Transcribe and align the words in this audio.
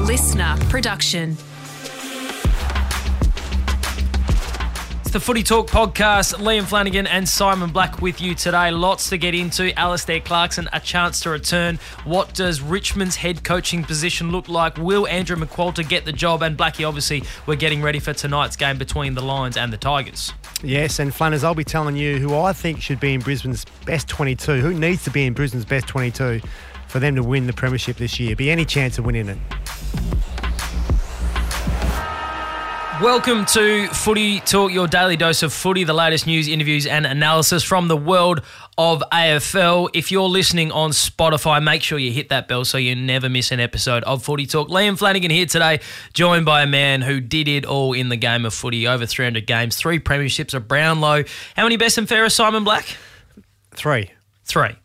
A 0.00 0.02
LiSTNR 0.02 0.58
production. 0.70 1.36
It's 5.02 5.10
the 5.10 5.20
Footy 5.20 5.42
Talk 5.42 5.68
podcast. 5.68 6.36
Liam 6.36 6.64
Flanagan 6.64 7.06
and 7.06 7.28
Simon 7.28 7.68
Black 7.68 8.00
with 8.00 8.18
you 8.18 8.34
today. 8.34 8.70
Lots 8.70 9.10
to 9.10 9.18
get 9.18 9.34
into. 9.34 9.78
Alastair 9.78 10.20
Clarkson, 10.20 10.70
a 10.72 10.80
chance 10.80 11.20
to 11.20 11.28
return. 11.28 11.78
What 12.04 12.32
does 12.32 12.62
Richmond's 12.62 13.16
head 13.16 13.44
coaching 13.44 13.84
position 13.84 14.30
look 14.30 14.48
like? 14.48 14.78
Will 14.78 15.06
Andrew 15.06 15.36
McQualter 15.36 15.86
get 15.86 16.06
the 16.06 16.12
job? 16.12 16.42
And 16.42 16.56
Blackie, 16.56 16.88
obviously, 16.88 17.22
we're 17.44 17.56
getting 17.56 17.82
ready 17.82 17.98
for 17.98 18.14
tonight's 18.14 18.56
game 18.56 18.78
between 18.78 19.12
the 19.12 19.22
Lions 19.22 19.58
and 19.58 19.70
the 19.70 19.76
Tigers. 19.76 20.32
Yes, 20.62 20.98
and 20.98 21.14
Flanners, 21.14 21.44
I'll 21.44 21.54
be 21.54 21.62
telling 21.62 21.96
you 21.96 22.16
who 22.18 22.34
I 22.34 22.54
think 22.54 22.80
should 22.80 23.00
be 23.00 23.12
in 23.12 23.20
Brisbane's 23.20 23.66
best 23.84 24.08
22, 24.08 24.62
who 24.62 24.72
needs 24.72 25.04
to 25.04 25.10
be 25.10 25.26
in 25.26 25.34
Brisbane's 25.34 25.66
best 25.66 25.86
22 25.88 26.40
for 26.88 27.00
them 27.00 27.14
to 27.16 27.22
win 27.22 27.46
the 27.46 27.52
Premiership 27.52 27.98
this 27.98 28.18
year. 28.18 28.34
Be 28.34 28.50
any 28.50 28.64
chance 28.64 28.98
of 28.98 29.04
winning 29.04 29.28
it. 29.28 29.38
Welcome 33.00 33.46
to 33.46 33.86
Footy 33.88 34.40
Talk, 34.40 34.72
your 34.72 34.86
daily 34.86 35.16
dose 35.16 35.42
of 35.42 35.54
footy, 35.54 35.84
the 35.84 35.94
latest 35.94 36.26
news, 36.26 36.48
interviews, 36.48 36.86
and 36.86 37.06
analysis 37.06 37.62
from 37.62 37.88
the 37.88 37.96
world 37.96 38.42
of 38.76 39.02
AFL. 39.10 39.88
If 39.94 40.12
you're 40.12 40.28
listening 40.28 40.70
on 40.70 40.90
Spotify, 40.90 41.64
make 41.64 41.82
sure 41.82 41.98
you 41.98 42.12
hit 42.12 42.28
that 42.28 42.46
bell 42.46 42.66
so 42.66 42.76
you 42.76 42.94
never 42.94 43.30
miss 43.30 43.52
an 43.52 43.58
episode 43.58 44.04
of 44.04 44.22
Footy 44.22 44.44
Talk. 44.44 44.68
Liam 44.68 44.98
Flanagan 44.98 45.30
here 45.30 45.46
today, 45.46 45.80
joined 46.12 46.44
by 46.44 46.62
a 46.62 46.66
man 46.66 47.00
who 47.00 47.20
did 47.20 47.48
it 47.48 47.64
all 47.64 47.94
in 47.94 48.10
the 48.10 48.16
game 48.16 48.44
of 48.44 48.52
footy, 48.52 48.86
over 48.86 49.06
300 49.06 49.46
games, 49.46 49.76
three 49.76 49.98
premierships, 49.98 50.52
a 50.52 50.60
Brownlow. 50.60 51.24
How 51.56 51.62
many 51.62 51.78
best 51.78 51.96
and 51.96 52.06
fairest, 52.06 52.36
Simon 52.36 52.64
Black? 52.64 52.84
Three. 53.70 54.10
Three. 54.44 54.76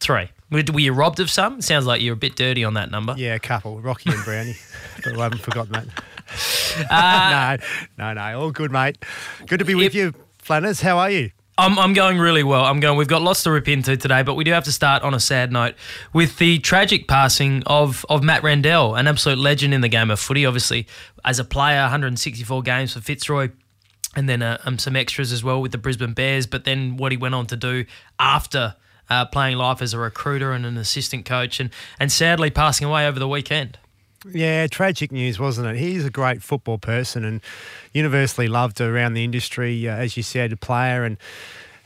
Three. 0.00 0.30
Were 0.50 0.60
you 0.60 0.92
robbed 0.92 1.18
of 1.18 1.28
some? 1.28 1.60
Sounds 1.60 1.86
like 1.86 2.02
you're 2.02 2.14
a 2.14 2.16
bit 2.16 2.36
dirty 2.36 2.62
on 2.62 2.74
that 2.74 2.90
number. 2.90 3.14
Yeah, 3.16 3.34
a 3.34 3.40
couple, 3.40 3.80
Rocky 3.80 4.10
and 4.10 4.24
Brownie. 4.24 4.56
but 5.04 5.18
I 5.18 5.22
haven't 5.24 5.40
forgotten 5.40 5.72
that. 5.72 6.88
Uh, 6.88 7.56
no, 7.98 8.14
no, 8.14 8.14
no. 8.14 8.40
All 8.40 8.50
good, 8.52 8.70
mate. 8.70 8.98
Good 9.46 9.58
to 9.58 9.64
be 9.64 9.74
with 9.74 9.94
you, 9.94 10.14
Flanners. 10.38 10.80
How 10.80 10.98
are 10.98 11.10
you? 11.10 11.30
I'm, 11.58 11.78
I'm 11.78 11.94
going 11.94 12.18
really 12.18 12.42
well. 12.42 12.64
I'm 12.64 12.80
going. 12.80 12.98
We've 12.98 13.08
got 13.08 13.22
lots 13.22 13.42
to 13.44 13.50
rip 13.50 13.66
into 13.66 13.96
today, 13.96 14.22
but 14.22 14.34
we 14.34 14.44
do 14.44 14.52
have 14.52 14.64
to 14.64 14.72
start 14.72 15.02
on 15.02 15.14
a 15.14 15.20
sad 15.20 15.50
note 15.50 15.74
with 16.12 16.36
the 16.36 16.58
tragic 16.58 17.08
passing 17.08 17.62
of 17.64 18.04
of 18.08 18.22
Matt 18.22 18.42
Rendell, 18.42 18.94
an 18.94 19.06
absolute 19.08 19.38
legend 19.38 19.72
in 19.72 19.80
the 19.80 19.88
game 19.88 20.10
of 20.10 20.20
footy. 20.20 20.44
Obviously, 20.44 20.86
as 21.24 21.38
a 21.38 21.44
player, 21.44 21.80
164 21.80 22.62
games 22.62 22.92
for 22.92 23.00
Fitzroy, 23.00 23.48
and 24.14 24.28
then 24.28 24.42
uh, 24.42 24.58
um, 24.64 24.78
some 24.78 24.96
extras 24.96 25.32
as 25.32 25.42
well 25.42 25.62
with 25.62 25.72
the 25.72 25.78
Brisbane 25.78 26.12
Bears. 26.12 26.46
But 26.46 26.64
then 26.64 26.98
what 26.98 27.10
he 27.10 27.16
went 27.16 27.34
on 27.34 27.46
to 27.46 27.56
do 27.56 27.86
after 28.20 28.74
uh, 29.10 29.24
playing 29.26 29.56
life 29.56 29.82
as 29.82 29.94
a 29.94 29.98
recruiter 29.98 30.52
and 30.52 30.66
an 30.66 30.76
assistant 30.76 31.24
coach, 31.24 31.60
and 31.60 31.70
and 31.98 32.10
sadly 32.10 32.50
passing 32.50 32.86
away 32.86 33.06
over 33.06 33.18
the 33.18 33.28
weekend. 33.28 33.78
Yeah, 34.32 34.66
tragic 34.66 35.12
news, 35.12 35.38
wasn't 35.38 35.68
it? 35.68 35.76
He's 35.76 36.04
a 36.04 36.10
great 36.10 36.42
football 36.42 36.78
person 36.78 37.24
and 37.24 37.40
universally 37.92 38.48
loved 38.48 38.80
around 38.80 39.14
the 39.14 39.22
industry, 39.22 39.88
uh, 39.88 39.94
as 39.94 40.16
you 40.16 40.22
said, 40.22 40.52
a 40.52 40.56
player 40.56 41.04
and 41.04 41.16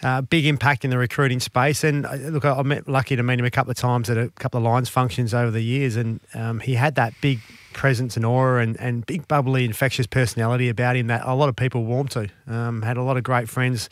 uh, 0.02 0.22
big 0.22 0.46
impact 0.46 0.84
in 0.84 0.90
the 0.90 0.96
recruiting 0.96 1.40
space. 1.40 1.84
And 1.84 2.06
uh, 2.06 2.14
look, 2.14 2.44
I'm 2.44 2.82
lucky 2.86 3.16
to 3.16 3.22
meet 3.22 3.38
him 3.38 3.44
a 3.44 3.50
couple 3.50 3.70
of 3.70 3.76
times 3.76 4.08
at 4.08 4.16
a 4.16 4.30
couple 4.30 4.58
of 4.58 4.64
Lions 4.64 4.88
functions 4.88 5.34
over 5.34 5.50
the 5.50 5.60
years, 5.60 5.96
and 5.96 6.20
um, 6.34 6.60
he 6.60 6.74
had 6.74 6.94
that 6.94 7.12
big 7.20 7.40
presence 7.72 8.16
and 8.16 8.24
aura 8.24 8.62
and, 8.62 8.78
and 8.80 9.06
big 9.06 9.26
bubbly 9.28 9.64
infectious 9.64 10.06
personality 10.06 10.68
about 10.68 10.96
him 10.96 11.06
that 11.08 11.22
a 11.24 11.34
lot 11.34 11.48
of 11.48 11.56
people 11.56 11.84
warmed 11.84 12.10
to. 12.12 12.28
Um, 12.46 12.82
had 12.82 12.96
a 12.96 13.02
lot 13.02 13.16
of 13.16 13.22
great 13.22 13.48
friends 13.48 13.88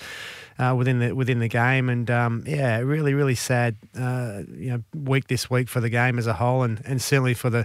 uh, 0.59 0.75
within 0.77 0.98
the 0.98 1.15
within 1.15 1.39
the 1.39 1.48
game, 1.48 1.89
and 1.89 2.11
um, 2.11 2.43
yeah, 2.47 2.79
really 2.79 3.15
really 3.15 3.37
sad 3.37 3.77
uh, 3.97 4.43
you 4.53 4.71
know 4.71 4.83
week 4.93 5.29
this 5.29 5.49
week 5.49 5.69
for 5.69 5.81
the 5.81 5.89
game 5.89 6.19
as 6.19 6.27
a 6.27 6.33
whole, 6.33 6.65
and, 6.65 6.83
and 6.84 7.01
certainly 7.01 7.34
for 7.34 7.49
the 7.49 7.65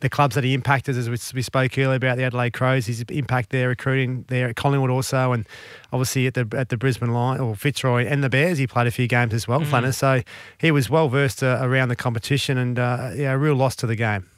the 0.00 0.10
clubs 0.10 0.34
that 0.34 0.44
he 0.44 0.52
impacted, 0.52 0.96
as 0.96 1.08
we, 1.08 1.16
we 1.34 1.42
spoke 1.42 1.78
earlier 1.78 1.96
about 1.96 2.18
the 2.18 2.24
Adelaide 2.24 2.52
Crows, 2.52 2.86
his 2.86 3.02
impact 3.08 3.50
there 3.50 3.68
recruiting 3.68 4.26
there 4.28 4.48
at 4.48 4.56
Collingwood 4.56 4.90
also, 4.90 5.32
and 5.32 5.46
obviously 5.92 6.26
at 6.26 6.34
the 6.34 6.46
at 6.54 6.68
the 6.68 6.76
Brisbane 6.76 7.12
Lion 7.12 7.40
or 7.40 7.56
Fitzroy 7.56 8.06
and 8.06 8.22
the 8.22 8.30
Bears, 8.30 8.58
he 8.58 8.66
played 8.66 8.86
a 8.86 8.90
few 8.90 9.06
games 9.06 9.32
as 9.32 9.48
well, 9.48 9.60
Flanner. 9.60 9.94
So 9.94 10.22
he 10.58 10.70
was 10.70 10.90
well 10.90 11.08
versed 11.08 11.42
uh, 11.42 11.58
around 11.62 11.88
the 11.88 11.96
competition, 11.96 12.58
and 12.58 12.78
uh, 12.78 13.12
yeah, 13.14 13.32
a 13.32 13.38
real 13.38 13.54
loss 13.54 13.74
to 13.76 13.86
the 13.86 13.96
game. 13.96 14.28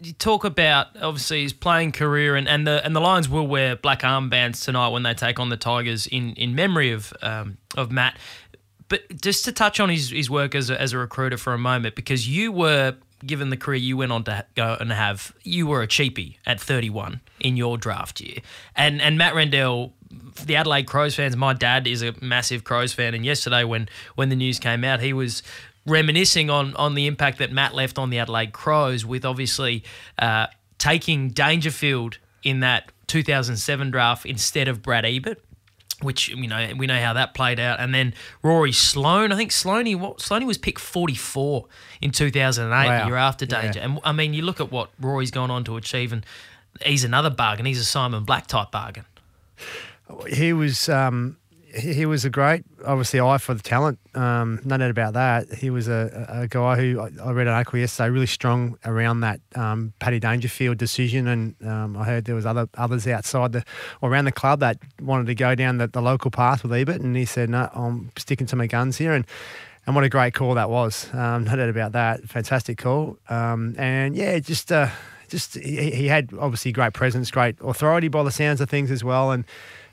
You 0.00 0.12
talk 0.12 0.44
about 0.44 0.88
obviously 1.00 1.42
his 1.42 1.52
playing 1.52 1.92
career 1.92 2.36
and, 2.36 2.48
and 2.48 2.66
the 2.66 2.84
and 2.84 2.94
the 2.94 3.00
Lions 3.00 3.28
will 3.28 3.46
wear 3.46 3.76
black 3.76 4.00
armbands 4.00 4.64
tonight 4.64 4.88
when 4.88 5.02
they 5.02 5.14
take 5.14 5.38
on 5.38 5.48
the 5.48 5.56
Tigers 5.56 6.06
in, 6.06 6.34
in 6.34 6.54
memory 6.54 6.92
of 6.92 7.12
um, 7.22 7.58
of 7.76 7.90
Matt. 7.90 8.18
But 8.88 9.20
just 9.20 9.44
to 9.44 9.52
touch 9.52 9.80
on 9.80 9.90
his, 9.90 10.10
his 10.10 10.30
work 10.30 10.54
as 10.54 10.70
a, 10.70 10.80
as 10.80 10.94
a 10.94 10.98
recruiter 10.98 11.36
for 11.36 11.52
a 11.52 11.58
moment, 11.58 11.94
because 11.94 12.26
you 12.26 12.50
were 12.50 12.94
given 13.26 13.50
the 13.50 13.56
career 13.56 13.76
you 13.76 13.96
went 13.96 14.12
on 14.12 14.24
to 14.24 14.46
go 14.54 14.76
and 14.80 14.92
have, 14.92 15.34
you 15.42 15.66
were 15.66 15.82
a 15.82 15.88
cheapie 15.88 16.36
at 16.46 16.60
31 16.60 17.20
in 17.40 17.56
your 17.56 17.76
draft 17.76 18.20
year, 18.20 18.38
and 18.76 19.00
and 19.00 19.18
Matt 19.18 19.34
Rendell. 19.34 19.92
The 20.46 20.56
Adelaide 20.56 20.86
Crows 20.86 21.16
fans. 21.16 21.36
My 21.36 21.52
dad 21.52 21.86
is 21.86 22.00
a 22.00 22.14
massive 22.22 22.64
Crows 22.64 22.94
fan, 22.94 23.12
and 23.12 23.26
yesterday 23.26 23.64
when 23.64 23.90
when 24.14 24.30
the 24.30 24.36
news 24.36 24.58
came 24.58 24.82
out, 24.82 25.00
he 25.00 25.12
was 25.12 25.42
reminiscing 25.88 26.50
on 26.50 26.74
on 26.76 26.94
the 26.94 27.06
impact 27.06 27.38
that 27.38 27.50
Matt 27.52 27.74
left 27.74 27.98
on 27.98 28.10
the 28.10 28.18
Adelaide 28.18 28.52
Crows 28.52 29.04
with 29.04 29.24
obviously 29.24 29.82
uh, 30.18 30.46
taking 30.78 31.30
Dangerfield 31.30 32.18
in 32.42 32.60
that 32.60 32.92
2007 33.08 33.90
draft 33.90 34.24
instead 34.26 34.68
of 34.68 34.82
Brad 34.82 35.04
Ebert. 35.04 35.40
Which 36.00 36.28
you 36.28 36.46
know 36.46 36.70
we 36.76 36.86
know 36.86 37.00
how 37.00 37.14
that 37.14 37.34
played 37.34 37.58
out, 37.58 37.80
and 37.80 37.92
then 37.92 38.14
Rory 38.44 38.70
Sloane. 38.70 39.32
I 39.32 39.36
think 39.36 39.50
Sloaney 39.50 39.98
what 39.98 40.18
Sloaney 40.18 40.46
was 40.46 40.56
picked 40.56 40.78
44 40.78 41.66
in 42.00 42.12
2008, 42.12 42.70
Wow. 42.70 43.00
the 43.00 43.06
year 43.08 43.16
after 43.16 43.44
Yeah. 43.46 43.62
Danger. 43.62 43.80
And 43.80 43.98
I 44.04 44.12
mean, 44.12 44.32
you 44.32 44.42
look 44.42 44.60
at 44.60 44.70
what 44.70 44.90
Rory's 45.00 45.32
gone 45.32 45.50
on 45.50 45.64
to 45.64 45.76
achieve, 45.76 46.12
and 46.12 46.24
he's 46.84 47.02
another 47.02 47.30
bargain. 47.30 47.66
He's 47.66 47.80
a 47.80 47.84
Simon 47.84 48.22
Black 48.22 48.46
type 48.46 48.70
bargain. 48.70 49.06
he 50.28 50.52
was 50.52 50.88
um, 50.88 51.36
he 51.78 52.06
was 52.06 52.24
a 52.24 52.30
great, 52.30 52.64
obviously, 52.84 53.20
eye 53.20 53.38
for 53.38 53.54
the 53.54 53.62
talent. 53.62 53.98
Um, 54.14 54.60
no 54.64 54.76
doubt 54.76 54.90
about 54.90 55.14
that. 55.14 55.52
He 55.54 55.70
was 55.70 55.88
a, 55.88 56.26
a 56.28 56.48
guy 56.48 56.76
who 56.76 57.00
I, 57.00 57.10
I 57.22 57.32
read 57.32 57.46
an 57.46 57.54
article 57.54 57.78
yesterday, 57.78 58.10
really 58.10 58.26
strong 58.26 58.78
around 58.84 59.20
that 59.20 59.40
um, 59.54 59.92
Paddy 59.98 60.18
Dangerfield 60.18 60.78
decision, 60.78 61.26
and 61.26 61.54
um, 61.66 61.96
I 61.96 62.04
heard 62.04 62.24
there 62.24 62.34
was 62.34 62.46
other 62.46 62.68
others 62.74 63.06
outside 63.06 63.52
the 63.52 63.64
or 64.00 64.10
around 64.10 64.26
the 64.26 64.32
club 64.32 64.60
that 64.60 64.78
wanted 65.00 65.26
to 65.26 65.34
go 65.34 65.54
down 65.54 65.78
the, 65.78 65.86
the 65.88 66.02
local 66.02 66.30
path 66.30 66.62
with 66.62 66.72
Ebert, 66.72 67.00
and 67.00 67.16
he 67.16 67.24
said, 67.24 67.50
"No, 67.50 67.70
I'm 67.72 68.10
sticking 68.16 68.46
to 68.48 68.56
my 68.56 68.66
guns 68.66 68.98
here." 68.98 69.12
And 69.12 69.26
and 69.86 69.94
what 69.94 70.04
a 70.04 70.08
great 70.08 70.34
call 70.34 70.54
that 70.54 70.70
was. 70.70 71.12
Um, 71.14 71.44
no 71.44 71.56
doubt 71.56 71.68
about 71.68 71.92
that. 71.92 72.24
Fantastic 72.28 72.78
call. 72.78 73.18
Um, 73.28 73.74
and 73.78 74.16
yeah, 74.16 74.38
just. 74.38 74.70
Uh, 74.72 74.88
just 75.28 75.54
he, 75.54 75.90
he 75.90 76.06
had 76.06 76.30
obviously 76.40 76.72
great 76.72 76.94
presence, 76.94 77.30
great 77.30 77.56
authority 77.60 78.08
by 78.08 78.22
the 78.22 78.30
sounds 78.30 78.62
of 78.62 78.70
things 78.70 78.90
as 78.90 79.04
well, 79.04 79.30
and 79.30 79.44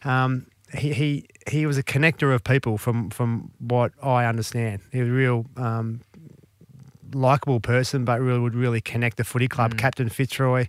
um, 0.06 0.48
he, 0.74 0.94
he 0.94 1.26
he 1.48 1.66
was 1.66 1.78
a 1.78 1.84
connector 1.84 2.34
of 2.34 2.44
people 2.44 2.78
from 2.78 3.10
from 3.10 3.52
what 3.60 3.92
I 4.02 4.26
understand. 4.26 4.82
He 4.92 5.00
was 5.00 5.10
a 5.10 5.14
real 5.14 5.46
um, 5.58 6.02
likable 7.14 7.60
person, 7.60 8.06
but 8.06 8.20
really 8.20 8.40
would 8.40 8.56
really 8.56 8.82
connect 8.82 9.18
the 9.18 9.24
footy 9.24 9.48
club. 9.48 9.78
Captain 9.78 10.10
Fitzroy, 10.10 10.68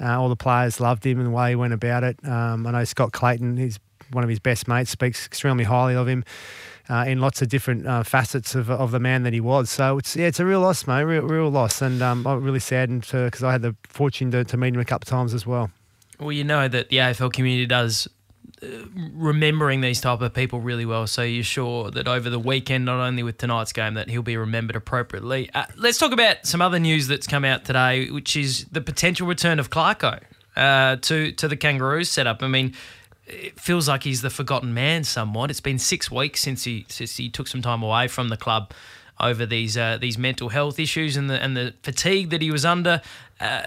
uh, 0.00 0.20
all 0.20 0.28
the 0.28 0.36
players 0.36 0.80
loved 0.80 1.04
him 1.04 1.18
and 1.18 1.28
the 1.28 1.30
way 1.30 1.50
he 1.50 1.56
went 1.56 1.72
about 1.72 2.04
it. 2.04 2.18
Um, 2.26 2.66
I 2.66 2.72
know 2.72 2.84
Scott 2.84 3.12
Clayton, 3.12 3.56
he's 3.56 3.78
one 4.12 4.24
of 4.24 4.30
his 4.30 4.38
best 4.38 4.68
mates, 4.68 4.90
speaks 4.90 5.26
extremely 5.26 5.64
highly 5.64 5.94
of 5.94 6.08
him. 6.08 6.24
Uh, 6.86 7.02
in 7.06 7.18
lots 7.18 7.40
of 7.40 7.48
different 7.48 7.86
uh, 7.86 8.02
facets 8.02 8.54
of, 8.54 8.70
of 8.70 8.90
the 8.90 9.00
man 9.00 9.22
that 9.22 9.32
he 9.32 9.40
was, 9.40 9.70
so 9.70 9.96
it's 9.96 10.14
yeah, 10.16 10.26
it's 10.26 10.38
a 10.38 10.44
real 10.44 10.60
loss, 10.60 10.86
mate, 10.86 11.04
real, 11.04 11.22
real 11.22 11.48
loss, 11.48 11.80
and 11.80 12.02
um, 12.02 12.26
I'm 12.26 12.44
really 12.44 12.60
saddened 12.60 13.08
because 13.10 13.42
I 13.42 13.52
had 13.52 13.62
the 13.62 13.74
fortune 13.84 14.30
to, 14.32 14.44
to 14.44 14.56
meet 14.58 14.74
him 14.74 14.80
a 14.80 14.84
couple 14.84 15.06
of 15.06 15.08
times 15.08 15.32
as 15.32 15.46
well. 15.46 15.70
Well, 16.20 16.30
you 16.32 16.44
know 16.44 16.68
that 16.68 16.90
the 16.90 16.98
AFL 16.98 17.32
community 17.32 17.64
does 17.64 18.06
remembering 18.94 19.80
these 19.80 20.00
type 20.00 20.20
of 20.20 20.34
people 20.34 20.60
really 20.60 20.86
well. 20.86 21.06
So 21.06 21.22
you're 21.22 21.44
sure 21.44 21.90
that 21.90 22.08
over 22.08 22.30
the 22.30 22.38
weekend, 22.38 22.84
not 22.84 23.00
only 23.00 23.22
with 23.22 23.38
tonight's 23.38 23.72
game, 23.72 23.94
that 23.94 24.08
he'll 24.08 24.22
be 24.22 24.36
remembered 24.36 24.76
appropriately. 24.76 25.50
Uh, 25.54 25.64
let's 25.76 25.98
talk 25.98 26.12
about 26.12 26.46
some 26.46 26.60
other 26.60 26.78
news 26.78 27.06
that's 27.06 27.26
come 27.26 27.44
out 27.44 27.64
today, 27.64 28.10
which 28.10 28.36
is 28.36 28.66
the 28.72 28.80
potential 28.80 29.26
return 29.26 29.58
of 29.58 29.70
Clarko 29.70 30.20
uh, 30.56 30.96
to 30.96 31.32
to 31.32 31.48
the 31.48 31.56
Kangaroos 31.56 32.10
setup. 32.10 32.42
I 32.42 32.48
mean. 32.48 32.74
It 33.26 33.58
feels 33.58 33.88
like 33.88 34.02
he's 34.02 34.20
the 34.20 34.28
forgotten 34.28 34.74
man 34.74 35.02
somewhat. 35.02 35.50
It's 35.50 35.58
been 35.58 35.78
six 35.78 36.10
weeks 36.10 36.42
since 36.42 36.64
he 36.64 36.84
since 36.90 37.16
he 37.16 37.30
took 37.30 37.48
some 37.48 37.62
time 37.62 37.82
away 37.82 38.06
from 38.06 38.28
the 38.28 38.36
club 38.36 38.74
over 39.20 39.46
these 39.46 39.76
uh, 39.76 39.98
these 39.98 40.18
mental 40.18 40.48
health 40.48 40.78
issues 40.78 41.16
and 41.16 41.30
the 41.30 41.42
and 41.42 41.56
the 41.56 41.74
fatigue 41.82 42.30
that 42.30 42.42
he 42.42 42.50
was 42.50 42.64
under. 42.64 43.00
Uh, 43.40 43.66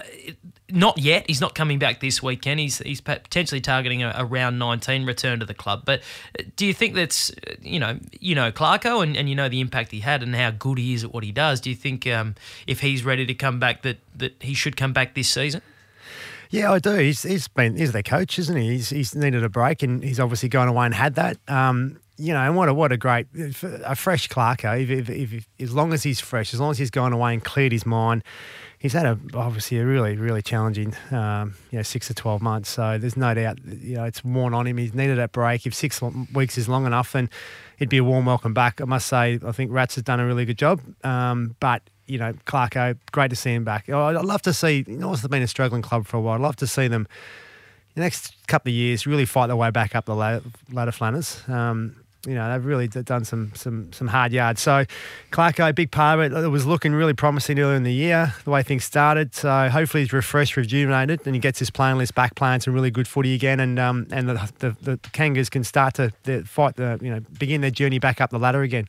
not 0.70 0.98
yet. 0.98 1.24
He's 1.26 1.40
not 1.40 1.54
coming 1.54 1.78
back 1.78 2.00
this 2.00 2.22
weekend. 2.22 2.60
He's 2.60 2.78
he's 2.78 3.00
potentially 3.00 3.60
targeting 3.60 4.02
a, 4.02 4.12
a 4.16 4.24
round 4.24 4.58
19 4.58 5.04
return 5.04 5.40
to 5.40 5.46
the 5.46 5.54
club. 5.54 5.82
But 5.84 6.00
uh, 6.38 6.42
do 6.56 6.66
you 6.66 6.72
think 6.72 6.94
that's 6.94 7.30
uh, 7.30 7.54
you 7.60 7.78
know 7.78 7.98
you 8.18 8.34
know 8.34 8.50
Clarko 8.50 9.02
and, 9.02 9.16
and 9.16 9.28
you 9.28 9.34
know 9.34 9.48
the 9.48 9.60
impact 9.60 9.92
he 9.92 10.00
had 10.00 10.22
and 10.22 10.34
how 10.34 10.50
good 10.50 10.78
he 10.78 10.94
is 10.94 11.04
at 11.04 11.12
what 11.12 11.22
he 11.22 11.32
does? 11.32 11.60
Do 11.60 11.70
you 11.70 11.76
think 11.76 12.06
um, 12.06 12.34
if 12.66 12.80
he's 12.80 13.04
ready 13.04 13.26
to 13.26 13.34
come 13.34 13.60
back 13.60 13.82
that 13.82 13.98
that 14.16 14.42
he 14.42 14.54
should 14.54 14.76
come 14.76 14.92
back 14.92 15.14
this 15.14 15.28
season? 15.28 15.60
Yeah, 16.50 16.72
I 16.72 16.78
do. 16.78 16.94
He's 16.94 17.22
he's 17.22 17.46
been 17.48 17.76
he's 17.76 17.92
their 17.92 18.02
coach, 18.02 18.38
isn't 18.38 18.56
he? 18.56 18.70
He's 18.70 18.90
he's 18.90 19.14
needed 19.14 19.44
a 19.44 19.50
break, 19.50 19.82
and 19.82 20.02
he's 20.02 20.18
obviously 20.18 20.48
gone 20.48 20.68
away 20.68 20.86
and 20.86 20.94
had 20.94 21.14
that. 21.16 21.36
Um, 21.46 22.00
you 22.18 22.32
know, 22.32 22.40
and 22.40 22.56
what 22.56 22.68
a 22.68 22.74
what 22.74 22.90
a 22.90 22.96
great 22.96 23.26
a 23.84 23.94
fresh 23.94 24.28
Clarko. 24.28 24.82
If, 24.82 24.90
if, 24.90 25.08
if, 25.08 25.32
if, 25.32 25.48
as 25.60 25.72
long 25.72 25.92
as 25.92 26.02
he's 26.02 26.20
fresh, 26.20 26.52
as 26.52 26.60
long 26.60 26.72
as 26.72 26.78
he's 26.78 26.90
gone 26.90 27.12
away 27.12 27.32
and 27.32 27.42
cleared 27.42 27.72
his 27.72 27.86
mind, 27.86 28.24
he's 28.78 28.92
had 28.92 29.06
a 29.06 29.18
obviously 29.34 29.78
a 29.78 29.86
really 29.86 30.16
really 30.16 30.42
challenging 30.42 30.94
um, 31.12 31.54
you 31.70 31.78
know 31.78 31.82
six 31.82 32.08
to 32.08 32.14
twelve 32.14 32.42
months. 32.42 32.70
So 32.70 32.98
there's 32.98 33.16
no 33.16 33.34
doubt 33.34 33.58
you 33.64 33.96
know 33.96 34.04
it's 34.04 34.24
worn 34.24 34.52
on 34.52 34.66
him. 34.66 34.78
He's 34.78 34.94
needed 34.94 35.16
that 35.18 35.30
break. 35.30 35.64
If 35.64 35.74
six 35.74 36.02
weeks 36.34 36.58
is 36.58 36.68
long 36.68 36.86
enough, 36.86 37.12
then 37.12 37.30
it'd 37.78 37.88
be 37.88 37.98
a 37.98 38.04
warm 38.04 38.26
welcome 38.26 38.52
back. 38.52 38.80
I 38.80 38.84
must 38.84 39.06
say, 39.06 39.38
I 39.44 39.52
think 39.52 39.70
Rats 39.70 39.94
has 39.94 40.04
done 40.04 40.18
a 40.18 40.26
really 40.26 40.44
good 40.44 40.58
job. 40.58 40.80
Um, 41.04 41.54
but 41.60 41.82
you 42.08 42.18
know, 42.18 42.32
Clarko, 42.46 42.98
great 43.12 43.30
to 43.30 43.36
see 43.36 43.54
him 43.54 43.64
back. 43.64 43.88
I'd 43.88 44.16
love 44.24 44.42
to 44.42 44.52
see. 44.52 44.84
North 44.88 45.22
have 45.22 45.30
been 45.30 45.42
a 45.42 45.46
struggling 45.46 45.82
club 45.82 46.06
for 46.06 46.16
a 46.16 46.20
while. 46.20 46.34
I'd 46.34 46.40
love 46.40 46.56
to 46.56 46.66
see 46.66 46.88
them 46.88 47.06
the 47.94 48.00
next 48.00 48.34
couple 48.46 48.70
of 48.70 48.74
years 48.74 49.06
really 49.06 49.24
fight 49.24 49.48
their 49.48 49.56
way 49.56 49.70
back 49.70 49.96
up 49.96 50.04
the 50.04 50.14
ladder, 50.14 50.42
ladder 50.72 50.92
Flanners. 50.92 51.42
Um, 51.48 51.96
you 52.26 52.34
know, 52.34 52.50
they've 52.52 52.64
really 52.64 52.88
done 52.88 53.24
some 53.24 53.52
some 53.54 53.92
some 53.92 54.08
hard 54.08 54.32
yards. 54.32 54.60
So, 54.60 54.84
Clarko, 55.30 55.74
big 55.74 55.90
part 55.90 56.18
of 56.18 56.32
it. 56.32 56.36
It 56.36 56.48
was 56.48 56.66
looking 56.66 56.92
really 56.92 57.14
promising 57.14 57.58
earlier 57.58 57.76
in 57.76 57.84
the 57.84 57.92
year, 57.92 58.34
the 58.44 58.50
way 58.50 58.62
things 58.62 58.84
started. 58.84 59.34
So, 59.34 59.68
hopefully, 59.68 60.02
he's 60.02 60.12
refreshed, 60.12 60.56
rejuvenated, 60.56 61.20
and 61.26 61.34
he 61.34 61.40
gets 61.40 61.58
his 61.58 61.70
playing 61.70 61.96
list 61.96 62.14
back 62.14 62.34
playing 62.34 62.60
some 62.60 62.74
really 62.74 62.90
good 62.90 63.06
footy 63.06 63.34
again. 63.34 63.60
And 63.60 63.78
um, 63.78 64.08
and 64.10 64.28
the, 64.28 64.52
the, 64.58 64.76
the 64.82 64.98
Kangas 64.98 65.50
can 65.50 65.62
start 65.62 65.94
to 65.94 66.10
fight 66.44 66.76
the, 66.76 66.98
you 67.00 67.10
know, 67.10 67.20
begin 67.38 67.60
their 67.60 67.70
journey 67.70 67.98
back 67.98 68.20
up 68.20 68.30
the 68.30 68.38
ladder 68.38 68.62
again. 68.62 68.88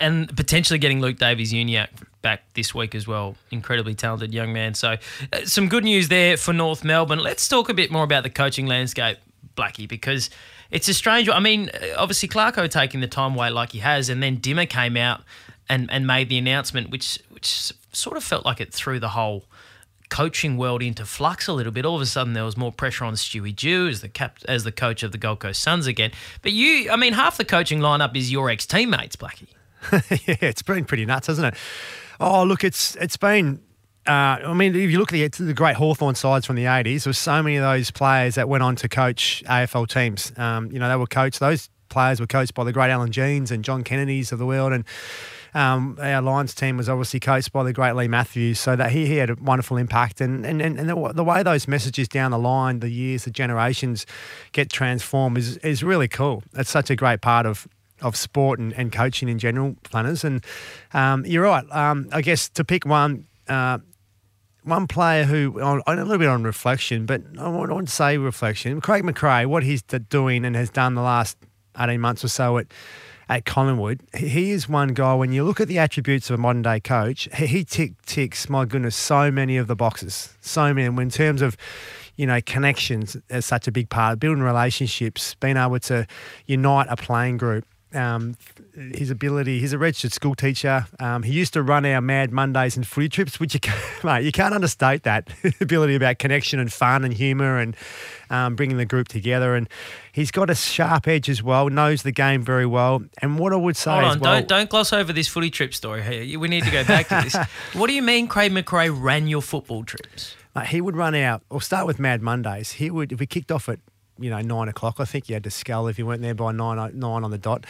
And 0.00 0.34
potentially 0.34 0.78
getting 0.78 1.00
Luke 1.00 1.18
Davies-Uniacke 1.18 1.90
back 2.22 2.42
this 2.54 2.74
week 2.74 2.94
as 2.94 3.06
well. 3.06 3.36
Incredibly 3.50 3.94
talented 3.94 4.32
young 4.32 4.52
man. 4.52 4.74
So, 4.74 4.96
uh, 5.32 5.44
some 5.44 5.68
good 5.68 5.84
news 5.84 6.08
there 6.08 6.36
for 6.36 6.52
North 6.52 6.82
Melbourne. 6.82 7.20
Let's 7.20 7.46
talk 7.46 7.68
a 7.68 7.74
bit 7.74 7.90
more 7.90 8.02
about 8.04 8.22
the 8.22 8.30
coaching 8.30 8.66
landscape, 8.66 9.18
Blackie, 9.54 9.86
because 9.86 10.30
it's 10.72 10.88
a 10.88 10.94
strange. 10.94 11.28
I 11.28 11.38
mean, 11.38 11.70
obviously 11.96 12.28
Clarko 12.28 12.68
taking 12.68 13.00
the 13.00 13.06
time 13.06 13.34
away 13.34 13.50
like 13.50 13.72
he 13.72 13.78
has, 13.78 14.08
and 14.08 14.22
then 14.22 14.36
Dimmer 14.36 14.66
came 14.66 14.96
out 14.96 15.20
and, 15.68 15.88
and 15.92 16.06
made 16.06 16.28
the 16.28 16.38
announcement, 16.38 16.90
which 16.90 17.18
which 17.28 17.72
sort 17.92 18.16
of 18.16 18.24
felt 18.24 18.44
like 18.44 18.60
it 18.60 18.72
threw 18.72 18.98
the 18.98 19.10
whole 19.10 19.44
coaching 20.08 20.56
world 20.56 20.82
into 20.82 21.04
flux 21.04 21.46
a 21.46 21.52
little 21.52 21.72
bit. 21.72 21.84
All 21.84 21.96
of 21.96 22.02
a 22.02 22.06
sudden, 22.06 22.32
there 22.32 22.44
was 22.44 22.56
more 22.56 22.72
pressure 22.72 23.04
on 23.04 23.14
Stewie 23.14 23.54
Dew 23.54 23.86
as 23.86 24.00
the 24.00 24.08
cap 24.08 24.38
as 24.48 24.64
the 24.64 24.72
coach 24.72 25.02
of 25.02 25.12
the 25.12 25.18
Gold 25.18 25.40
Coast 25.40 25.62
Suns 25.62 25.86
again. 25.86 26.10
But 26.40 26.52
you, 26.52 26.90
I 26.90 26.96
mean, 26.96 27.12
half 27.12 27.36
the 27.36 27.44
coaching 27.44 27.80
lineup 27.80 28.16
is 28.16 28.32
your 28.32 28.48
ex 28.48 28.66
teammates, 28.66 29.14
Blackie. 29.14 29.48
yeah, 30.26 30.36
it's 30.40 30.62
been 30.62 30.86
pretty 30.86 31.04
nuts, 31.04 31.26
hasn't 31.26 31.54
it? 31.54 31.60
Oh, 32.18 32.44
look, 32.44 32.64
it's 32.64 32.96
it's 32.96 33.18
been 33.18 33.60
uh, 34.06 34.10
I 34.46 34.54
mean, 34.54 34.74
if 34.74 34.90
you 34.90 34.98
look 34.98 35.12
at 35.12 35.32
the, 35.32 35.44
the 35.44 35.54
great 35.54 35.76
Hawthorn 35.76 36.16
sides 36.16 36.44
from 36.44 36.56
the 36.56 36.64
80s, 36.64 37.04
there 37.04 37.10
were 37.10 37.14
so 37.14 37.42
many 37.42 37.56
of 37.56 37.62
those 37.62 37.90
players 37.90 38.34
that 38.34 38.48
went 38.48 38.62
on 38.62 38.74
to 38.76 38.88
coach 38.88 39.44
AFL 39.46 39.88
teams. 39.88 40.32
Um, 40.36 40.72
you 40.72 40.78
know, 40.78 40.88
they 40.88 40.96
were 40.96 41.06
coached, 41.06 41.38
those 41.38 41.68
players 41.88 42.18
were 42.18 42.26
coached 42.26 42.54
by 42.54 42.64
the 42.64 42.72
great 42.72 42.90
Alan 42.90 43.12
Jeans 43.12 43.52
and 43.52 43.64
John 43.64 43.84
Kennedys 43.84 44.32
of 44.32 44.40
the 44.40 44.46
world. 44.46 44.72
And 44.72 44.84
um, 45.54 45.98
our 46.00 46.20
Lions 46.20 46.52
team 46.52 46.78
was 46.78 46.88
obviously 46.88 47.20
coached 47.20 47.52
by 47.52 47.62
the 47.62 47.72
great 47.72 47.92
Leigh 47.92 48.08
Matthews. 48.08 48.58
So 48.58 48.74
that 48.74 48.90
he, 48.90 49.06
he 49.06 49.16
had 49.18 49.30
a 49.30 49.36
wonderful 49.40 49.76
impact. 49.76 50.20
And, 50.20 50.44
and, 50.44 50.60
and 50.60 50.76
the, 50.78 51.12
the 51.14 51.22
way 51.22 51.44
those 51.44 51.68
messages 51.68 52.08
down 52.08 52.32
the 52.32 52.38
line, 52.38 52.80
the 52.80 52.90
years, 52.90 53.24
the 53.24 53.30
generations 53.30 54.04
get 54.50 54.68
transformed 54.68 55.38
is, 55.38 55.58
is 55.58 55.84
really 55.84 56.08
cool. 56.08 56.42
It's 56.54 56.70
such 56.70 56.90
a 56.90 56.96
great 56.96 57.20
part 57.20 57.46
of 57.46 57.68
of 58.00 58.16
sport 58.16 58.58
and, 58.58 58.72
and 58.72 58.90
coaching 58.90 59.28
in 59.28 59.38
general, 59.38 59.76
Flanners. 59.84 60.24
And 60.24 60.44
um, 60.92 61.24
you're 61.24 61.44
right. 61.44 61.64
Um, 61.70 62.08
I 62.10 62.20
guess 62.20 62.48
to 62.48 62.64
pick 62.64 62.84
one, 62.84 63.26
uh, 63.48 63.78
one 64.64 64.86
player 64.86 65.24
who, 65.24 65.60
on, 65.60 65.82
a 65.86 65.96
little 65.96 66.18
bit 66.18 66.28
on 66.28 66.44
reflection, 66.44 67.06
but 67.06 67.22
I 67.38 67.48
wouldn't 67.48 67.90
say 67.90 68.18
reflection. 68.18 68.80
Craig 68.80 69.02
McRae, 69.02 69.46
what 69.46 69.62
he's 69.62 69.82
doing 69.82 70.44
and 70.44 70.54
has 70.54 70.70
done 70.70 70.94
the 70.94 71.02
last 71.02 71.36
18 71.78 72.00
months 72.00 72.24
or 72.24 72.28
so 72.28 72.58
at, 72.58 72.66
at 73.28 73.44
Collingwood, 73.44 74.00
he 74.16 74.50
is 74.50 74.68
one 74.68 74.88
guy, 74.88 75.14
when 75.14 75.32
you 75.32 75.44
look 75.44 75.60
at 75.60 75.68
the 75.68 75.78
attributes 75.78 76.30
of 76.30 76.38
a 76.38 76.42
modern 76.42 76.62
day 76.62 76.80
coach, 76.80 77.28
he 77.34 77.64
tick, 77.64 77.92
ticks, 78.06 78.48
my 78.48 78.64
goodness, 78.64 78.94
so 78.94 79.30
many 79.30 79.56
of 79.56 79.66
the 79.66 79.76
boxes. 79.76 80.36
So 80.40 80.72
many. 80.72 80.86
In 80.86 81.10
terms 81.10 81.42
of, 81.42 81.56
you 82.16 82.26
know, 82.26 82.40
connections 82.44 83.16
as 83.30 83.46
such 83.46 83.66
a 83.66 83.72
big 83.72 83.88
part, 83.88 84.20
building 84.20 84.42
relationships, 84.42 85.34
being 85.40 85.56
able 85.56 85.80
to 85.80 86.06
unite 86.46 86.86
a 86.88 86.96
playing 86.96 87.38
group 87.38 87.64
um, 87.94 88.36
his 88.74 89.10
ability. 89.10 89.60
He's 89.60 89.72
a 89.72 89.78
registered 89.78 90.12
school 90.12 90.34
teacher. 90.34 90.86
Um, 90.98 91.22
he 91.22 91.32
used 91.32 91.52
to 91.54 91.62
run 91.62 91.84
our 91.84 92.00
Mad 92.00 92.32
Mondays 92.32 92.76
and 92.76 92.86
footy 92.86 93.08
trips, 93.08 93.38
which 93.38 93.54
you 93.54 93.60
can't, 93.60 94.04
mate, 94.04 94.24
you 94.24 94.32
can't 94.32 94.54
understate 94.54 95.02
that 95.04 95.28
ability 95.60 95.94
about 95.94 96.18
connection 96.18 96.58
and 96.58 96.72
fun 96.72 97.04
and 97.04 97.14
humour 97.14 97.58
and 97.58 97.76
um, 98.30 98.56
bringing 98.56 98.76
the 98.76 98.84
group 98.84 99.08
together. 99.08 99.54
And 99.54 99.68
he's 100.12 100.30
got 100.30 100.50
a 100.50 100.54
sharp 100.54 101.08
edge 101.08 101.28
as 101.28 101.42
well. 101.42 101.68
Knows 101.68 102.02
the 102.02 102.12
game 102.12 102.42
very 102.42 102.66
well. 102.66 103.02
And 103.20 103.38
what 103.38 103.52
I 103.52 103.56
would 103.56 103.76
say, 103.76 103.90
hold 103.90 104.04
on, 104.04 104.20
well, 104.20 104.34
don't 104.34 104.48
don't 104.48 104.70
gloss 104.70 104.92
over 104.92 105.12
this 105.12 105.28
footy 105.28 105.50
trip 105.50 105.74
story. 105.74 106.02
Here. 106.02 106.38
we 106.38 106.48
need 106.48 106.64
to 106.64 106.70
go 106.70 106.84
back 106.84 107.08
to 107.08 107.20
this. 107.22 107.36
what 107.74 107.88
do 107.88 107.94
you 107.94 108.02
mean, 108.02 108.28
Craig 108.28 108.52
McRae 108.52 108.90
ran 108.92 109.26
your 109.28 109.42
football 109.42 109.84
trips? 109.84 110.36
Mate, 110.54 110.66
he 110.66 110.80
would 110.80 110.96
run 110.96 111.14
out. 111.14 111.42
Or 111.50 111.60
start 111.60 111.86
with 111.86 111.98
Mad 111.98 112.22
Mondays. 112.22 112.72
He 112.72 112.90
would 112.90 113.12
if 113.12 113.20
we 113.20 113.26
kicked 113.26 113.50
off 113.50 113.68
at 113.68 113.80
you 114.22 114.30
know, 114.30 114.40
nine 114.40 114.68
o'clock. 114.68 114.96
I 114.98 115.04
think 115.04 115.28
you 115.28 115.34
had 115.34 115.44
to 115.44 115.50
scull 115.50 115.88
if 115.88 115.98
you 115.98 116.06
weren't 116.06 116.22
there 116.22 116.34
by 116.34 116.52
nine, 116.52 116.78
uh, 116.78 116.90
nine 116.92 117.24
on 117.24 117.30
the 117.30 117.38
dot. 117.38 117.64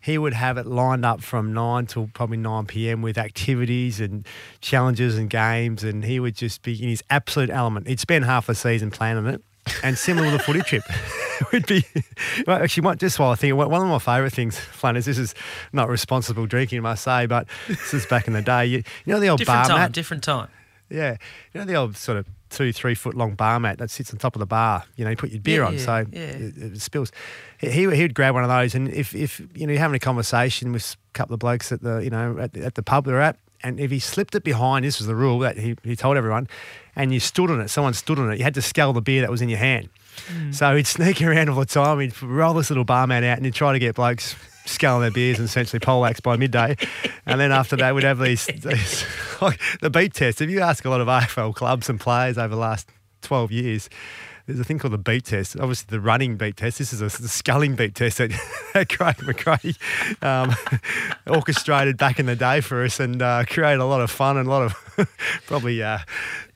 He 0.00 0.18
would 0.18 0.34
have 0.34 0.56
it 0.56 0.66
lined 0.66 1.04
up 1.04 1.20
from 1.20 1.52
nine 1.52 1.86
till 1.86 2.08
probably 2.14 2.36
9 2.36 2.66
p.m. 2.66 3.02
with 3.02 3.18
activities 3.18 4.00
and 4.00 4.24
challenges 4.60 5.18
and 5.18 5.28
games. 5.28 5.82
And 5.82 6.04
he 6.04 6.20
would 6.20 6.36
just 6.36 6.62
be 6.62 6.80
in 6.80 6.88
his 6.88 7.02
absolute 7.10 7.50
element. 7.50 7.88
He'd 7.88 7.98
spend 7.98 8.24
half 8.24 8.48
a 8.48 8.54
season 8.54 8.90
planning 8.90 9.26
it. 9.26 9.42
And 9.82 9.98
similar 9.98 10.28
with 10.28 10.36
the 10.36 10.42
footy 10.44 10.60
trip, 10.60 10.84
would 11.52 11.66
be 11.66 11.84
well, 12.46 12.62
actually 12.62 12.96
just 12.96 13.18
while 13.18 13.32
I 13.32 13.34
think 13.34 13.56
one 13.56 13.72
of 13.72 13.88
my 13.88 13.98
favourite 13.98 14.32
things, 14.32 14.56
Flan, 14.56 14.96
is 14.96 15.06
this 15.06 15.18
is 15.18 15.34
not 15.72 15.88
responsible 15.88 16.46
drinking, 16.46 16.78
I 16.78 16.82
must 16.82 17.02
say, 17.02 17.26
but 17.26 17.48
this 17.66 17.92
is 17.92 18.06
back 18.06 18.28
in 18.28 18.32
the 18.32 18.42
day. 18.42 18.66
You, 18.66 18.84
you 19.04 19.12
know 19.12 19.18
the 19.18 19.28
old 19.28 19.38
different 19.38 19.62
bar 19.62 19.68
time, 19.68 19.78
mat, 19.78 19.92
different 19.92 20.22
time. 20.22 20.48
Yeah, 20.88 21.16
you 21.52 21.60
know 21.60 21.66
the 21.66 21.74
old 21.74 21.96
sort 21.96 22.18
of 22.18 22.28
two, 22.56 22.72
three 22.72 22.94
foot 22.94 23.14
long 23.14 23.34
bar 23.34 23.60
mat 23.60 23.78
that 23.78 23.90
sits 23.90 24.12
on 24.12 24.18
top 24.18 24.34
of 24.34 24.40
the 24.40 24.46
bar. 24.46 24.84
You 24.96 25.04
know, 25.04 25.10
you 25.10 25.16
put 25.16 25.30
your 25.30 25.42
beer 25.42 25.60
yeah, 25.60 25.68
on, 25.68 25.78
so 25.78 26.06
yeah. 26.10 26.20
it, 26.20 26.56
it, 26.56 26.80
spills. 26.80 27.12
He, 27.58 27.70
he 27.70 27.86
would 27.86 28.14
grab 28.14 28.34
one 28.34 28.44
of 28.44 28.48
those, 28.48 28.74
and 28.74 28.88
if, 28.88 29.14
if 29.14 29.40
you 29.54 29.66
know 29.66 29.72
you're 29.72 29.80
having 29.80 29.96
a 29.96 30.00
conversation 30.00 30.72
with 30.72 30.96
a 31.10 31.12
couple 31.12 31.34
of 31.34 31.40
blokes 31.40 31.70
at 31.70 31.82
the 31.82 31.98
you 31.98 32.10
know 32.10 32.38
at 32.38 32.54
the, 32.54 32.64
at 32.64 32.74
the 32.74 32.82
pub 32.82 33.04
they're 33.04 33.20
at, 33.20 33.36
and 33.62 33.78
if 33.78 33.90
he 33.90 33.98
slipped 33.98 34.34
it 34.34 34.42
behind, 34.42 34.84
this 34.84 34.98
was 34.98 35.06
the 35.06 35.14
rule 35.14 35.38
that 35.40 35.58
he, 35.58 35.76
he 35.84 35.96
told 35.96 36.16
everyone, 36.16 36.48
and 36.94 37.12
you 37.12 37.20
stood 37.20 37.50
on 37.50 37.60
it, 37.60 37.68
someone 37.68 37.92
stood 37.92 38.18
on 38.18 38.32
it, 38.32 38.38
you 38.38 38.44
had 38.44 38.54
to 38.54 38.62
scull 38.62 38.94
the 38.94 39.02
beer 39.02 39.20
that 39.20 39.30
was 39.30 39.42
in 39.42 39.48
your 39.50 39.58
hand. 39.58 39.90
Mm. 40.28 40.54
So 40.54 40.74
he'd 40.76 40.86
sneak 40.86 41.20
around 41.22 41.50
all 41.50 41.60
the 41.60 41.66
time. 41.66 42.00
He'd 42.00 42.22
roll 42.22 42.54
this 42.54 42.70
little 42.70 42.84
bar 42.84 43.06
mat 43.06 43.22
out, 43.22 43.36
and 43.36 43.44
he'd 43.44 43.54
try 43.54 43.72
to 43.74 43.78
get 43.78 43.96
blokes 43.96 44.34
sculling 44.66 45.02
their 45.02 45.10
beers 45.10 45.38
and 45.38 45.46
essentially 45.46 45.80
poleaxe 45.80 46.20
by 46.20 46.36
midday. 46.36 46.76
And 47.24 47.40
then 47.40 47.52
after 47.52 47.76
that, 47.76 47.94
we'd 47.94 48.04
have 48.04 48.18
these, 48.18 48.46
these 48.62 49.04
like 49.40 49.60
the 49.80 49.90
beat 49.90 50.14
test. 50.14 50.40
If 50.40 50.50
you 50.50 50.60
ask 50.60 50.84
a 50.84 50.90
lot 50.90 51.00
of 51.00 51.08
AFL 51.08 51.54
clubs 51.54 51.88
and 51.88 51.98
players 52.00 52.38
over 52.38 52.54
the 52.54 52.60
last 52.60 52.88
12 53.22 53.52
years, 53.52 53.88
there's 54.46 54.60
a 54.60 54.64
thing 54.64 54.78
called 54.78 54.92
the 54.92 54.98
beat 54.98 55.24
test. 55.24 55.58
Obviously, 55.58 55.86
the 55.90 56.00
running 56.00 56.36
beat 56.36 56.56
test. 56.56 56.78
This 56.78 56.92
is 56.92 57.00
a, 57.00 57.06
the 57.20 57.28
sculling 57.28 57.74
beat 57.74 57.96
test 57.96 58.18
that, 58.18 58.30
that 58.74 58.88
Craig 58.88 59.16
McRae 59.16 59.76
um, 60.22 60.54
orchestrated 61.26 61.96
back 61.96 62.20
in 62.20 62.26
the 62.26 62.36
day 62.36 62.60
for 62.60 62.84
us 62.84 63.00
and 63.00 63.20
uh, 63.20 63.44
created 63.44 63.80
a 63.80 63.84
lot 63.84 64.00
of 64.00 64.10
fun 64.10 64.36
and 64.36 64.46
a 64.46 64.50
lot 64.50 64.62
of 64.62 65.08
probably 65.46 65.82
uh, 65.82 65.98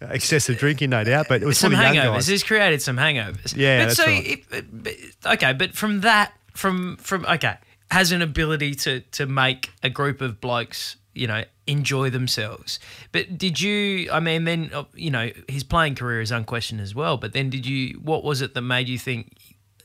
excessive 0.02 0.56
drinking, 0.56 0.90
no 0.90 1.02
doubt. 1.02 1.26
But 1.28 1.42
it 1.42 1.46
was 1.46 1.58
some 1.58 1.73
hangovers. 1.73 2.28
He's 2.28 2.44
created 2.44 2.80
some 2.80 2.96
hangovers. 2.96 3.56
Yeah, 3.56 3.80
but 3.80 3.87
that's 3.87 3.96
so 3.96 4.06
right. 4.06 4.44
it, 4.52 5.14
okay, 5.26 5.52
but 5.52 5.75
from 5.75 6.02
that, 6.02 6.32
from 6.54 6.96
from 6.99 7.26
okay, 7.26 7.56
has 7.90 8.12
an 8.12 8.23
ability 8.23 8.75
to 8.76 9.00
to 9.00 9.26
make 9.26 9.70
a 9.82 9.90
group 9.90 10.20
of 10.20 10.40
blokes, 10.40 10.97
you 11.14 11.26
know, 11.26 11.44
enjoy 11.66 12.11
themselves. 12.11 12.78
But 13.12 13.38
did 13.38 13.61
you? 13.61 14.11
I 14.11 14.20
mean, 14.20 14.44
then 14.44 14.70
uh, 14.73 14.85
you 14.94 15.11
know, 15.11 15.30
his 15.49 15.64
playing 15.64 15.97
career 15.97 16.20
is 16.20 16.30
unquestioned 16.30 16.80
as 16.80 16.94
well. 16.94 17.16
But 17.16 17.32
then, 17.32 17.50
did 17.50 17.66
you? 17.66 18.00
What 18.00 18.25
was 18.25 18.40
it 18.40 18.54
that 18.54 18.62
made 18.62 18.88
you 18.88 18.99
think 18.99 19.37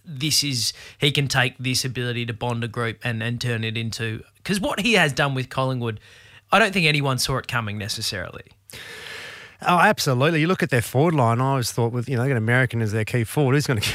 this 0.04 0.44
is 0.44 0.72
he 1.00 1.12
can 1.12 1.28
take 1.28 1.58
this 1.58 1.84
ability 1.84 2.28
to 2.28 2.34
bond 2.34 2.64
a 2.64 2.68
group 2.68 3.00
and 3.04 3.24
and 3.24 3.42
turn 3.42 3.64
it 3.64 3.78
into? 3.78 4.24
Because 4.38 4.60
what 4.60 4.80
he 4.80 4.94
has 4.94 5.12
done 5.12 5.34
with 5.34 5.50
Collingwood, 5.50 6.00
I 6.52 6.60
don't 6.60 6.74
think 6.74 6.86
anyone 6.86 7.18
saw 7.18 7.38
it 7.38 7.48
coming 7.48 7.78
necessarily. 7.78 8.44
Oh, 9.62 9.80
absolutely. 9.80 10.42
You 10.42 10.48
look 10.48 10.62
at 10.62 10.70
their 10.70 10.82
forward 10.82 11.16
line. 11.16 11.42
I 11.42 11.46
always 11.52 11.72
thought, 11.72 11.92
with 11.92 12.08
you 12.08 12.18
know, 12.18 12.28
got 12.28 12.38
American 12.38 12.82
as 12.82 12.92
their 12.92 13.06
key 13.06 13.24
forward. 13.24 13.56
Who's 13.56 13.66
going 13.66 13.80
to 13.82 13.90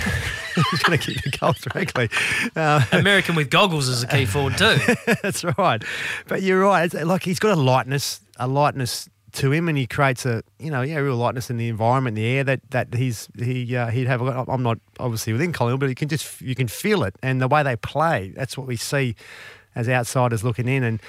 who's 0.71 0.83
going 0.83 0.99
to 0.99 1.05
kick 1.13 1.23
the 1.23 1.37
goals? 1.37 1.59
Frankly, 1.59 2.09
uh, 2.57 2.85
American 2.93 3.35
with 3.35 3.51
goggles 3.51 3.89
is 3.89 4.03
a 4.03 4.07
key 4.07 4.27
forward 4.27 4.57
too. 4.57 4.77
That's 5.23 5.45
right. 5.59 5.83
But 6.27 6.43
you're 6.43 6.61
right. 6.61 6.85
It's 6.85 6.95
like 6.95 7.23
he's 7.23 7.39
got 7.39 7.57
a 7.57 7.61
lightness, 7.61 8.21
a 8.39 8.47
lightness 8.47 9.09
to 9.33 9.53
him, 9.53 9.69
and 9.69 9.79
he 9.79 9.87
creates 9.87 10.27
a 10.27 10.43
you 10.59 10.71
know 10.71 10.83
yeah 10.83 10.97
real 10.97 11.17
lightness 11.17 11.51
in 11.51 11.57
the 11.57 11.69
environment, 11.69 12.17
in 12.17 12.23
the 12.23 12.31
air 12.31 12.45
that 12.45 12.61
that 12.71 12.95
he's 12.95 13.29
he 13.39 13.77
uh, 13.77 13.89
he'd 13.89 14.07
have. 14.07 14.23
I'm 14.23 14.63
not 14.63 14.79
obviously 14.99 15.33
within 15.33 15.53
Collingwood, 15.53 15.81
but 15.81 15.89
you 15.89 15.95
can 15.95 16.09
just 16.09 16.41
you 16.41 16.55
can 16.55 16.69
feel 16.69 17.05
it, 17.05 17.15
and 17.23 17.41
the 17.41 17.49
way 17.49 17.63
they 17.63 17.77
play. 17.77 18.33
That's 18.35 18.57
what 18.59 18.67
we 18.67 18.77
see 18.77 19.17
as 19.75 19.89
outsiders 19.89 20.45
looking 20.45 20.69
in, 20.69 20.83
and. 20.83 21.01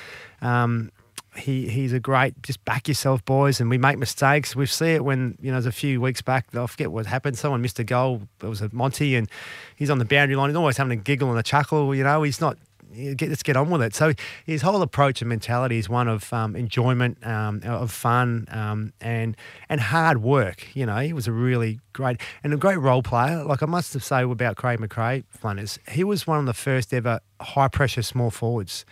Um, 0.44 0.92
he 1.36 1.68
he's 1.70 1.94
a 1.94 2.00
great 2.00 2.42
just 2.44 2.64
back 2.66 2.88
yourself, 2.88 3.24
boys, 3.24 3.62
and 3.62 3.70
we 3.70 3.78
make 3.78 3.98
mistakes. 3.98 4.56
We 4.56 4.66
see 4.66 4.92
it 4.92 5.06
when 5.06 5.38
you 5.42 5.48
know 5.48 5.56
there's 5.56 5.66
a 5.66 5.72
few 5.72 6.02
weeks 6.02 6.22
back. 6.22 6.54
I 6.56 6.66
forget 6.68 6.92
what 6.92 7.06
happened. 7.06 7.38
Someone 7.38 7.62
missed 7.62 7.80
a 7.80 7.84
goal. 7.84 8.24
It 8.44 8.48
was 8.48 8.62
a 8.62 8.70
Monty, 8.74 9.16
and 9.16 9.30
he's 9.76 9.90
on 9.90 9.98
the 9.98 10.06
boundary 10.06 10.36
line. 10.36 10.50
He's 10.50 10.58
always 10.58 10.78
having 10.78 10.92
a 10.92 11.02
giggle 11.02 11.30
and 11.30 11.40
a 11.40 11.44
chuckle. 11.44 11.96
You 11.96 12.04
know, 12.04 12.24
he's 12.24 12.42
not. 12.42 12.58
Get, 12.94 13.30
let's 13.30 13.42
get 13.42 13.56
on 13.56 13.70
with 13.70 13.82
it. 13.82 13.96
So 13.96 14.12
his 14.46 14.62
whole 14.62 14.82
approach 14.82 15.22
and 15.22 15.30
mentality 15.30 15.78
is 15.78 15.88
one 15.88 16.10
of 16.10 16.34
um, 16.34 16.58
enjoyment, 16.58 17.26
um, 17.26 17.62
of 17.64 17.90
fun, 17.90 18.50
um, 18.52 18.92
and 19.00 19.38
and 19.70 19.80
hard 19.80 20.22
work. 20.22 20.76
You 20.76 20.86
know, 20.86 20.98
he 20.98 21.14
was 21.14 21.26
a 21.26 21.32
really 21.32 21.80
great 21.94 22.20
and 22.44 22.54
a 22.54 22.58
great 22.58 22.80
role 22.80 23.02
player. 23.02 23.46
Like 23.46 23.64
I 23.64 23.68
must 23.68 23.94
have 23.94 24.04
say 24.04 24.24
about 24.24 24.58
Craig 24.58 24.80
McRae, 24.80 25.24
Flanners, 25.30 25.80
he 25.90 26.04
was 26.04 26.28
one 26.28 26.40
of 26.40 26.46
the 26.46 26.54
first 26.54 26.94
ever 26.94 27.22
high 27.40 27.70
pressure 27.70 28.02
small 28.02 28.32
forwards. 28.32 28.86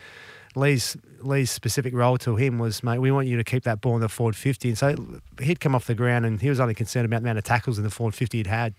Leigh's 0.56 0.98
Leigh's 1.22 1.52
specific 1.52 1.94
role 1.94 2.18
to 2.20 2.36
him 2.36 2.60
was, 2.60 2.82
mate, 2.84 3.00
we 3.00 3.12
want 3.12 3.28
you 3.28 3.38
to 3.38 3.44
keep 3.44 3.64
that 3.64 3.82
ball 3.82 3.96
in 3.96 4.02
the 4.02 4.10
forward 4.10 4.36
50. 4.36 4.70
And 4.70 4.78
so 4.78 5.22
he'd 5.42 5.60
come 5.60 5.76
off 5.76 5.86
the 5.86 5.96
ground 5.96 6.26
and 6.26 6.42
he 6.42 6.50
was 6.50 6.60
only 6.60 6.74
concerned 6.74 7.06
about 7.06 7.22
the 7.22 7.26
amount 7.26 7.38
of 7.38 7.44
tackles 7.44 7.78
in 7.78 7.84
the 7.84 7.90
forward 7.90 8.16
50 8.16 8.38
he'd 8.38 8.48
had. 8.48 8.74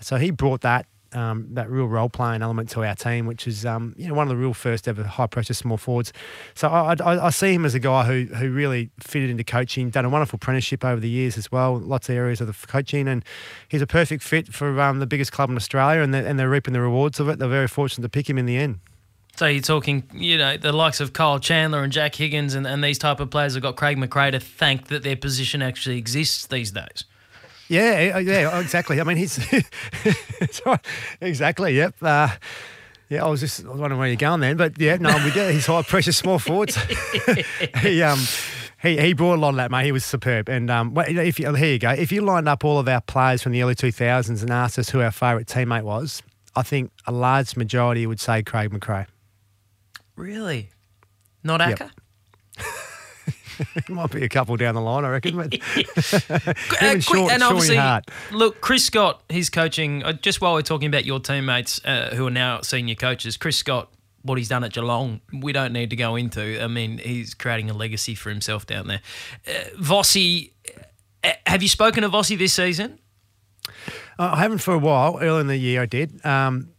So 0.00 0.16
he 0.16 0.30
brought 0.30 0.62
that 0.62 0.86
um, 1.14 1.48
that 1.52 1.70
real 1.70 1.86
role 1.86 2.08
playing 2.08 2.42
element 2.42 2.70
to 2.70 2.84
our 2.84 2.94
team, 2.94 3.26
which 3.26 3.46
is 3.46 3.66
um, 3.66 3.94
you 3.96 4.08
know 4.08 4.14
one 4.14 4.24
of 4.24 4.28
the 4.28 4.36
real 4.36 4.54
first 4.54 4.88
ever 4.88 5.04
high 5.04 5.26
pressure 5.26 5.54
small 5.54 5.76
forwards. 5.76 6.12
So 6.54 6.68
I, 6.68 6.94
I, 6.94 7.26
I, 7.26 7.30
see 7.30 7.52
him 7.54 7.64
as 7.64 7.74
a 7.74 7.78
guy 7.78 8.04
who 8.04 8.34
who 8.34 8.50
really 8.50 8.90
fitted 9.00 9.30
into 9.30 9.44
coaching, 9.44 9.90
done 9.90 10.04
a 10.04 10.08
wonderful 10.08 10.36
apprenticeship 10.36 10.84
over 10.84 11.00
the 11.00 11.08
years 11.08 11.36
as 11.36 11.52
well, 11.52 11.78
lots 11.78 12.08
of 12.08 12.16
areas 12.16 12.40
of 12.40 12.46
the 12.46 12.66
coaching, 12.66 13.08
and 13.08 13.24
he's 13.68 13.82
a 13.82 13.86
perfect 13.86 14.22
fit 14.22 14.48
for 14.48 14.80
um, 14.80 14.98
the 14.98 15.06
biggest 15.06 15.32
club 15.32 15.50
in 15.50 15.56
Australia, 15.56 16.00
and 16.00 16.14
they're, 16.14 16.26
and 16.26 16.38
they're 16.38 16.50
reaping 16.50 16.72
the 16.72 16.80
rewards 16.80 17.20
of 17.20 17.28
it. 17.28 17.38
They're 17.38 17.48
very 17.48 17.68
fortunate 17.68 18.02
to 18.02 18.08
pick 18.08 18.28
him 18.28 18.38
in 18.38 18.46
the 18.46 18.56
end. 18.56 18.80
So 19.36 19.46
you're 19.46 19.62
talking, 19.62 20.04
you 20.12 20.36
know, 20.36 20.56
the 20.56 20.72
likes 20.72 21.00
of 21.00 21.14
Kyle 21.14 21.38
Chandler 21.38 21.82
and 21.82 21.92
Jack 21.92 22.14
Higgins 22.14 22.54
and, 22.54 22.66
and 22.66 22.84
these 22.84 22.98
type 22.98 23.18
of 23.18 23.30
players 23.30 23.54
have 23.54 23.62
got 23.62 23.76
Craig 23.76 23.96
McRae 23.96 24.32
to 24.32 24.40
thank 24.40 24.88
that 24.88 25.02
their 25.02 25.16
position 25.16 25.62
actually 25.62 25.96
exists 25.96 26.46
these 26.46 26.70
days. 26.70 27.04
Yeah, 27.68 28.18
yeah, 28.18 28.60
exactly. 28.60 29.00
I 29.00 29.04
mean, 29.04 29.16
he's 29.16 29.40
exactly. 31.22 31.76
Yep. 31.76 31.94
Uh, 32.02 32.28
yeah, 33.08 33.24
I 33.24 33.28
was 33.28 33.40
just 33.40 33.66
wondering 33.66 33.98
where 33.98 34.08
you're 34.08 34.16
going 34.16 34.40
then, 34.40 34.58
but 34.58 34.78
yeah, 34.78 34.96
no, 34.96 35.14
we 35.24 35.30
get 35.32 35.52
he's 35.52 35.66
high 35.66 35.82
pressure 35.82 36.12
small 36.12 36.38
forwards. 36.38 36.76
he 37.80 38.02
um 38.02 38.18
he, 38.82 38.98
he 38.98 39.12
brought 39.12 39.36
a 39.36 39.40
lot 39.40 39.50
of 39.50 39.56
that, 39.56 39.70
mate. 39.70 39.84
He 39.84 39.92
was 39.92 40.04
superb. 40.04 40.48
And 40.48 40.68
um, 40.70 40.92
if 40.96 41.38
you, 41.38 41.54
here 41.54 41.72
you 41.72 41.78
go. 41.78 41.90
If 41.90 42.10
you 42.10 42.20
lined 42.22 42.48
up 42.48 42.64
all 42.64 42.78
of 42.78 42.88
our 42.88 43.00
players 43.00 43.40
from 43.40 43.52
the 43.52 43.62
early 43.62 43.76
2000s 43.76 44.42
and 44.42 44.50
asked 44.50 44.78
us 44.78 44.90
who 44.90 45.00
our 45.00 45.12
favourite 45.12 45.46
teammate 45.46 45.84
was, 45.84 46.20
I 46.56 46.62
think 46.62 46.90
a 47.06 47.12
large 47.12 47.56
majority 47.56 48.06
would 48.06 48.18
say 48.18 48.42
Craig 48.42 48.70
McRae. 48.70 49.06
Really? 50.22 50.70
Not 51.42 51.60
Acker? 51.60 51.90
Yep. 52.56 53.88
Might 53.88 54.12
be 54.12 54.22
a 54.22 54.28
couple 54.28 54.56
down 54.56 54.76
the 54.76 54.80
line, 54.80 55.04
I 55.04 55.08
reckon. 55.08 55.36
But 55.36 55.52
uh, 55.56 56.98
quick, 57.04 57.32
and 57.32 57.42
obviously, 57.42 57.80
look, 58.30 58.60
Chris 58.60 58.84
Scott, 58.84 59.24
he's 59.28 59.50
coaching. 59.50 60.04
Uh, 60.04 60.12
just 60.12 60.40
while 60.40 60.54
we're 60.54 60.62
talking 60.62 60.86
about 60.86 61.04
your 61.04 61.18
teammates 61.18 61.80
uh, 61.84 62.10
who 62.14 62.28
are 62.28 62.30
now 62.30 62.60
senior 62.60 62.94
coaches, 62.94 63.36
Chris 63.36 63.56
Scott, 63.56 63.92
what 64.22 64.38
he's 64.38 64.48
done 64.48 64.62
at 64.62 64.72
Geelong, 64.72 65.20
we 65.32 65.52
don't 65.52 65.72
need 65.72 65.90
to 65.90 65.96
go 65.96 66.14
into. 66.14 66.62
I 66.62 66.68
mean, 66.68 66.98
he's 66.98 67.34
creating 67.34 67.68
a 67.68 67.74
legacy 67.74 68.14
for 68.14 68.30
himself 68.30 68.64
down 68.64 68.86
there. 68.86 69.00
Uh, 69.44 69.70
Vossi, 69.80 70.52
uh, 71.24 71.32
have 71.46 71.64
you 71.64 71.68
spoken 71.68 72.04
to 72.04 72.08
Vossi 72.08 72.38
this 72.38 72.52
season? 72.52 73.00
I 74.20 74.36
haven't 74.36 74.58
for 74.58 74.72
a 74.72 74.78
while. 74.78 75.18
Early 75.20 75.40
in 75.40 75.46
the 75.48 75.56
year, 75.56 75.82
I 75.82 75.86
did. 75.86 76.24
Um, 76.24 76.71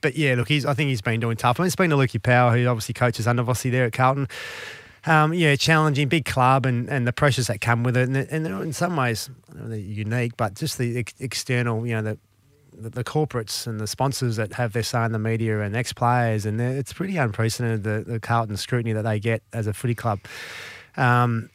but 0.00 0.16
yeah, 0.16 0.34
look, 0.34 0.48
he's. 0.48 0.66
I 0.66 0.74
think 0.74 0.88
he's 0.88 1.02
been 1.02 1.20
doing 1.20 1.36
tough. 1.36 1.58
I 1.58 1.62
mean, 1.62 1.66
it's 1.66 1.76
been 1.76 1.90
to 1.90 1.96
Lukey 1.96 2.22
Power, 2.22 2.56
who 2.56 2.66
obviously 2.66 2.94
coaches 2.94 3.26
under 3.26 3.42
Vossi 3.42 3.70
there 3.70 3.86
at 3.86 3.92
Carlton. 3.92 4.28
Um, 5.06 5.32
yeah, 5.32 5.56
challenging, 5.56 6.08
big 6.08 6.26
club, 6.26 6.66
and, 6.66 6.88
and 6.90 7.06
the 7.06 7.12
pressures 7.12 7.46
that 7.46 7.60
come 7.60 7.82
with 7.82 7.96
it, 7.96 8.08
and, 8.08 8.16
and 8.16 8.46
in 8.46 8.72
some 8.72 8.96
ways 8.96 9.30
they're 9.48 9.78
unique, 9.78 10.36
but 10.36 10.54
just 10.54 10.76
the 10.76 10.98
ex- 10.98 11.14
external, 11.18 11.86
you 11.86 11.94
know, 11.94 12.02
the, 12.02 12.18
the, 12.76 12.90
the 12.90 13.04
corporates 13.04 13.66
and 13.66 13.80
the 13.80 13.86
sponsors 13.86 14.36
that 14.36 14.52
have 14.52 14.74
their 14.74 14.82
say 14.82 15.02
in 15.06 15.12
the 15.12 15.18
media 15.18 15.60
and 15.60 15.74
ex 15.74 15.94
players, 15.94 16.44
and 16.44 16.60
it's 16.60 16.92
pretty 16.92 17.16
unprecedented 17.16 17.82
the, 17.82 18.12
the 18.12 18.20
Carlton 18.20 18.58
scrutiny 18.58 18.92
that 18.92 19.02
they 19.02 19.18
get 19.18 19.42
as 19.54 19.66
a 19.66 19.72
footy 19.72 19.94
club. 19.94 20.20
Um, 20.98 21.48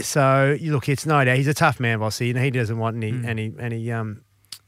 so 0.00 0.56
look, 0.62 0.88
it's 0.88 1.04
no 1.04 1.22
doubt 1.22 1.36
he's 1.36 1.48
a 1.48 1.54
tough 1.54 1.78
man, 1.78 1.98
Vossi, 1.98 2.30
and 2.30 2.38
he 2.42 2.50
doesn't 2.50 2.78
want 2.78 2.96
any 2.96 3.12
mm. 3.12 3.26
any 3.26 3.52
any 3.58 3.92
um 3.92 4.22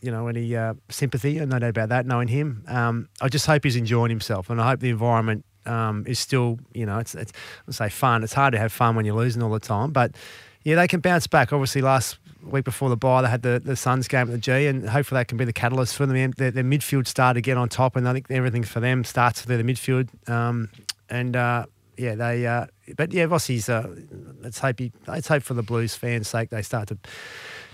you 0.04 0.10
know, 0.10 0.28
any 0.28 0.54
uh, 0.54 0.74
sympathy, 0.90 1.34
no 1.34 1.58
doubt 1.58 1.70
about 1.70 1.88
that, 1.88 2.06
knowing 2.06 2.28
him. 2.28 2.64
Um, 2.68 3.08
I 3.20 3.28
just 3.28 3.46
hope 3.46 3.64
he's 3.64 3.76
enjoying 3.76 4.10
himself, 4.10 4.50
and 4.50 4.60
I 4.60 4.68
hope 4.68 4.80
the 4.80 4.90
environment 4.90 5.44
um, 5.66 6.04
is 6.06 6.18
still, 6.18 6.58
you 6.74 6.84
know, 6.84 6.98
it's, 6.98 7.14
it's 7.14 7.32
let's 7.66 7.78
say 7.78 7.88
fun. 7.88 8.22
It's 8.22 8.34
hard 8.34 8.52
to 8.52 8.58
have 8.58 8.72
fun 8.72 8.96
when 8.96 9.06
you're 9.06 9.16
losing 9.16 9.42
all 9.42 9.50
the 9.50 9.60
time, 9.60 9.92
but 9.92 10.14
yeah, 10.62 10.76
they 10.76 10.88
can 10.88 11.00
bounce 11.00 11.26
back. 11.26 11.52
Obviously, 11.52 11.82
last 11.82 12.18
week 12.42 12.64
before 12.64 12.88
the 12.88 12.96
bye, 12.96 13.22
they 13.22 13.28
had 13.28 13.42
the, 13.42 13.60
the 13.64 13.76
Suns 13.76 14.08
game 14.08 14.28
at 14.28 14.30
the 14.30 14.38
G, 14.38 14.66
and 14.66 14.88
hopefully 14.88 15.20
that 15.20 15.28
can 15.28 15.38
be 15.38 15.44
the 15.44 15.52
catalyst 15.52 15.94
for 15.94 16.06
them. 16.06 16.32
Their, 16.32 16.50
their 16.50 16.64
midfield 16.64 17.06
start 17.06 17.34
to 17.34 17.40
get 17.40 17.56
on 17.56 17.68
top, 17.68 17.96
and 17.96 18.08
I 18.08 18.12
think 18.12 18.30
everything 18.30 18.64
for 18.64 18.80
them 18.80 19.04
starts 19.04 19.46
with 19.46 19.58
the 19.58 19.72
midfield. 19.72 20.08
Um, 20.28 20.70
and 21.08 21.36
uh, 21.36 21.66
yeah, 21.96 22.14
they. 22.14 22.46
Uh, 22.46 22.66
but 22.96 23.12
yeah, 23.12 23.26
Vossi's. 23.26 23.68
Uh, 23.68 23.94
let's 24.40 24.58
hope 24.58 24.78
he. 24.78 24.92
Let's 25.06 25.28
hope 25.28 25.42
for 25.42 25.54
the 25.54 25.62
Blues 25.62 25.94
fans' 25.94 26.28
sake 26.28 26.50
they 26.50 26.62
start 26.62 26.88
to 26.88 26.98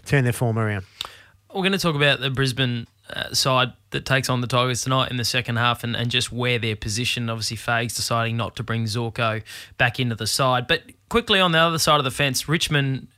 turn 0.04 0.24
their 0.24 0.32
form 0.32 0.58
around. 0.58 0.84
We're 1.54 1.62
going 1.62 1.72
to 1.72 1.78
talk 1.78 1.96
about 1.96 2.20
the 2.20 2.30
Brisbane 2.30 2.86
uh, 3.12 3.34
side 3.34 3.72
that 3.90 4.06
takes 4.06 4.28
on 4.28 4.40
the 4.40 4.46
Tigers 4.46 4.82
tonight 4.82 5.10
in 5.10 5.16
the 5.16 5.24
second 5.24 5.56
half 5.56 5.82
and, 5.82 5.96
and 5.96 6.10
just 6.10 6.30
where 6.30 6.58
they're 6.58 6.76
positioned. 6.76 7.28
Obviously, 7.28 7.56
Fags 7.56 7.96
deciding 7.96 8.36
not 8.36 8.54
to 8.56 8.62
bring 8.62 8.84
Zorko 8.84 9.42
back 9.76 9.98
into 9.98 10.14
the 10.14 10.28
side. 10.28 10.66
But 10.68 10.82
quickly 11.08 11.40
on 11.40 11.52
the 11.52 11.58
other 11.58 11.78
side 11.78 11.98
of 11.98 12.04
the 12.04 12.10
fence, 12.12 12.48
Richmond 12.48 13.08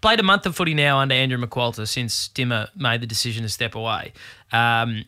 played 0.00 0.18
a 0.18 0.24
month 0.24 0.44
of 0.46 0.56
footy 0.56 0.74
now 0.74 0.98
under 0.98 1.14
Andrew 1.14 1.38
McQualter 1.38 1.86
since 1.86 2.28
Dimmer 2.28 2.68
made 2.74 3.00
the 3.00 3.06
decision 3.06 3.44
to 3.44 3.48
step 3.48 3.74
away. 3.74 4.12
Um, 4.50 5.04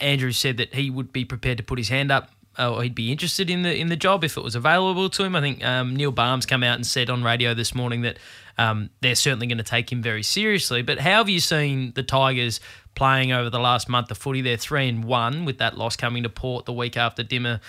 Andrew 0.00 0.32
said 0.32 0.56
that 0.56 0.74
he 0.74 0.90
would 0.90 1.12
be 1.12 1.24
prepared 1.24 1.58
to 1.58 1.64
put 1.64 1.78
his 1.78 1.88
hand 1.88 2.10
up 2.10 2.24
uh, 2.24 2.41
or 2.58 2.82
he'd 2.82 2.94
be 2.94 3.10
interested 3.10 3.50
in 3.50 3.62
the 3.62 3.74
in 3.74 3.88
the 3.88 3.96
job 3.96 4.24
if 4.24 4.36
it 4.36 4.42
was 4.42 4.54
available 4.54 5.08
to 5.10 5.24
him. 5.24 5.34
I 5.34 5.40
think 5.40 5.64
um, 5.64 5.96
Neil 5.96 6.12
Balme's 6.12 6.46
come 6.46 6.62
out 6.62 6.76
and 6.76 6.86
said 6.86 7.10
on 7.10 7.22
radio 7.22 7.54
this 7.54 7.74
morning 7.74 8.02
that 8.02 8.18
um, 8.58 8.90
they're 9.00 9.14
certainly 9.14 9.46
going 9.46 9.58
to 9.58 9.64
take 9.64 9.90
him 9.90 10.02
very 10.02 10.22
seriously. 10.22 10.82
But 10.82 10.98
how 10.98 11.18
have 11.18 11.28
you 11.28 11.40
seen 11.40 11.92
the 11.94 12.02
Tigers 12.02 12.60
playing 12.94 13.32
over 13.32 13.48
the 13.48 13.58
last 13.58 13.88
month 13.88 14.10
of 14.10 14.18
footy? 14.18 14.42
They're 14.42 14.56
three 14.56 14.88
and 14.88 15.04
one 15.04 15.44
with 15.44 15.58
that 15.58 15.78
loss 15.78 15.96
coming 15.96 16.22
to 16.24 16.28
Port 16.28 16.66
the 16.66 16.72
week 16.72 16.96
after 16.96 17.22
Dimmer 17.22 17.60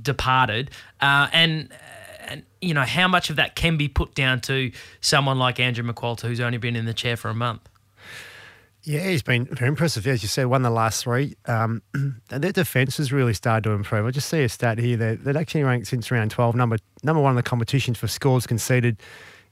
departed, 0.00 0.70
uh, 1.00 1.28
and 1.32 1.68
and 2.26 2.44
you 2.60 2.72
know 2.72 2.82
how 2.84 3.08
much 3.08 3.30
of 3.30 3.36
that 3.36 3.56
can 3.56 3.76
be 3.76 3.88
put 3.88 4.14
down 4.14 4.40
to 4.42 4.72
someone 5.00 5.38
like 5.38 5.60
Andrew 5.60 5.84
McQualter 5.84 6.22
who's 6.22 6.40
only 6.40 6.58
been 6.58 6.76
in 6.76 6.86
the 6.86 6.94
chair 6.94 7.16
for 7.16 7.28
a 7.28 7.34
month. 7.34 7.68
Yeah, 8.84 9.08
he's 9.08 9.22
been 9.22 9.44
very 9.44 9.68
impressive. 9.68 10.06
As 10.08 10.22
you 10.22 10.28
said, 10.28 10.46
won 10.46 10.62
the 10.62 10.70
last 10.70 11.04
three. 11.04 11.36
Um, 11.46 11.82
their 12.28 12.50
defence 12.50 12.96
has 12.96 13.12
really 13.12 13.34
started 13.34 13.64
to 13.64 13.70
improve. 13.70 14.06
I 14.06 14.10
just 14.10 14.28
see 14.28 14.42
a 14.42 14.48
stat 14.48 14.78
here. 14.78 14.96
They're, 14.96 15.14
they're 15.14 15.38
actually 15.38 15.62
ranked 15.62 15.86
since 15.86 16.10
round 16.10 16.32
12, 16.32 16.56
number 16.56 16.78
number 17.04 17.22
one 17.22 17.30
in 17.30 17.36
the 17.36 17.44
competition 17.44 17.94
for 17.94 18.08
scores 18.08 18.46
conceded 18.46 18.96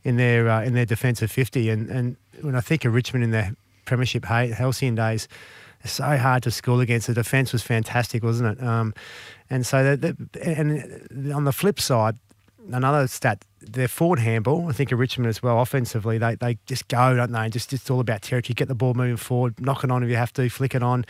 in 0.03 0.17
their 0.17 0.49
uh, 0.49 0.63
in 0.63 0.75
their 0.75 0.87
defensive 0.87 1.31
50. 1.31 1.71
And, 1.71 1.89
and 1.91 2.17
when 2.41 2.57
I 2.57 2.61
think 2.61 2.85
of 2.85 2.93
Richmond 2.93 3.23
in 3.23 3.31
their 3.31 3.55
premiership 3.85 4.25
halcyon 4.25 4.97
days, 4.97 5.29
it's 5.83 5.93
so 5.93 6.17
hard 6.17 6.43
to 6.43 6.51
score 6.51 6.83
against. 6.83 7.07
The 7.07 7.15
defence 7.15 7.53
was 7.53 7.63
fantastic, 7.63 8.25
wasn't 8.25 8.59
it? 8.59 8.65
Um, 8.65 8.95
and 9.49 9.65
so, 9.65 9.97
they're, 9.97 9.97
they're, 9.97 10.17
and 10.45 11.33
on 11.33 11.45
the 11.45 11.53
flip 11.53 11.81
side, 11.81 12.17
another 12.71 13.07
stat, 13.07 13.45
their 13.61 13.89
forward 13.89 14.19
handball, 14.19 14.69
I 14.69 14.73
think 14.73 14.93
of 14.93 14.99
Richmond 14.99 15.29
as 15.29 15.43
well, 15.43 15.61
offensively, 15.61 16.19
they, 16.19 16.35
they 16.37 16.59
just 16.67 16.89
go, 16.89 17.17
don't 17.17 17.33
they? 17.33 17.49
Just 17.49 17.73
it's 17.73 17.91
all 17.91 18.01
about 18.01 18.23
territory. 18.23 18.55
Get 18.55 18.69
the 18.69 18.75
ball 18.75 18.95
moving 18.95 19.17
forward, 19.17 19.61
knock 19.61 19.85
it 19.85 19.91
on 19.91 20.03
if 20.03 20.09
you 20.09 20.17
have 20.17 20.33
to, 20.35 20.49
flick 20.49 20.75
it 20.75 20.83
on. 20.83 21.05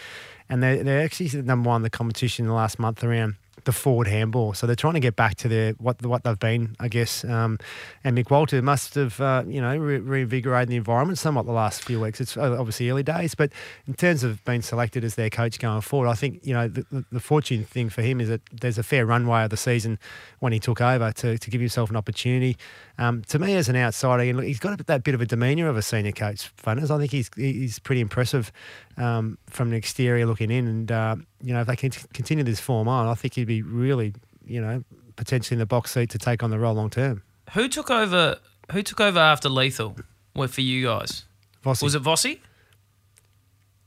And 0.48 0.62
they're, 0.62 0.82
they're 0.82 1.02
actually 1.02 1.28
the 1.28 1.42
number 1.42 1.68
one 1.68 1.76
in 1.76 1.82
the 1.82 1.90
competition 1.90 2.44
in 2.44 2.48
the 2.48 2.54
last 2.54 2.78
month 2.78 3.04
around 3.04 3.36
the 3.64 3.72
forward 3.72 4.06
handball. 4.06 4.54
So 4.54 4.66
they're 4.66 4.76
trying 4.76 4.94
to 4.94 5.00
get 5.00 5.16
back 5.16 5.36
to 5.36 5.48
their 5.48 5.72
what 5.74 6.04
what 6.04 6.24
they've 6.24 6.38
been, 6.38 6.76
I 6.80 6.88
guess. 6.88 7.24
Um, 7.24 7.58
and 8.04 8.22
Walter 8.28 8.60
must 8.62 8.94
have 8.94 9.20
uh, 9.20 9.44
you 9.46 9.60
know 9.60 9.76
re- 9.76 9.98
reinvigorated 9.98 10.68
the 10.68 10.76
environment 10.76 11.18
somewhat 11.18 11.46
the 11.46 11.52
last 11.52 11.84
few 11.84 12.00
weeks. 12.00 12.20
It's 12.20 12.36
obviously 12.36 12.90
early 12.90 13.02
days, 13.02 13.34
but 13.34 13.52
in 13.86 13.94
terms 13.94 14.24
of 14.24 14.44
being 14.44 14.62
selected 14.62 15.04
as 15.04 15.14
their 15.14 15.30
coach 15.30 15.58
going 15.58 15.80
forward, 15.80 16.08
I 16.08 16.14
think 16.14 16.40
you 16.44 16.54
know 16.54 16.68
the, 16.68 16.84
the, 16.90 17.04
the 17.12 17.20
fortune 17.20 17.64
thing 17.64 17.88
for 17.88 18.02
him 18.02 18.20
is 18.20 18.28
that 18.28 18.42
there's 18.52 18.78
a 18.78 18.82
fair 18.82 19.06
runway 19.06 19.44
of 19.44 19.50
the 19.50 19.56
season 19.56 19.98
when 20.40 20.52
he 20.52 20.58
took 20.58 20.80
over 20.80 21.12
to, 21.12 21.38
to 21.38 21.50
give 21.50 21.60
himself 21.60 21.90
an 21.90 21.96
opportunity. 21.96 22.56
Um, 23.00 23.22
to 23.28 23.38
me, 23.38 23.56
as 23.56 23.70
an 23.70 23.76
outsider, 23.76 24.24
and 24.24 24.44
he's 24.44 24.58
got 24.58 24.86
that 24.86 25.04
bit 25.04 25.14
of 25.14 25.22
a 25.22 25.26
demeanour 25.26 25.70
of 25.70 25.76
a 25.78 25.80
senior 25.80 26.12
coach. 26.12 26.48
Flanners, 26.58 26.90
I 26.90 26.98
think 26.98 27.10
he's 27.10 27.30
he's 27.34 27.78
pretty 27.78 28.02
impressive 28.02 28.52
um, 28.98 29.38
from 29.48 29.70
the 29.70 29.76
exterior 29.76 30.26
looking 30.26 30.50
in, 30.50 30.66
and 30.66 30.92
uh, 30.92 31.16
you 31.42 31.54
know 31.54 31.62
if 31.62 31.66
they 31.66 31.76
can 31.76 31.90
continue 32.12 32.44
this 32.44 32.60
form 32.60 32.88
on, 32.88 33.08
I 33.08 33.14
think 33.14 33.34
he'd 33.34 33.46
be 33.46 33.62
really 33.62 34.12
you 34.44 34.60
know 34.60 34.84
potentially 35.16 35.54
in 35.54 35.60
the 35.60 35.66
box 35.66 35.92
seat 35.92 36.10
to 36.10 36.18
take 36.18 36.42
on 36.42 36.50
the 36.50 36.58
role 36.58 36.74
long 36.74 36.90
term. 36.90 37.22
Who 37.54 37.68
took 37.68 37.90
over? 37.90 38.36
Who 38.72 38.82
took 38.82 39.00
over 39.00 39.18
after 39.18 39.48
Lethal? 39.48 39.96
What 40.34 40.50
for 40.50 40.60
you 40.60 40.86
guys? 40.86 41.24
Vossi. 41.64 41.82
Was 41.82 41.94
it 41.94 42.02
Vossi? 42.02 42.40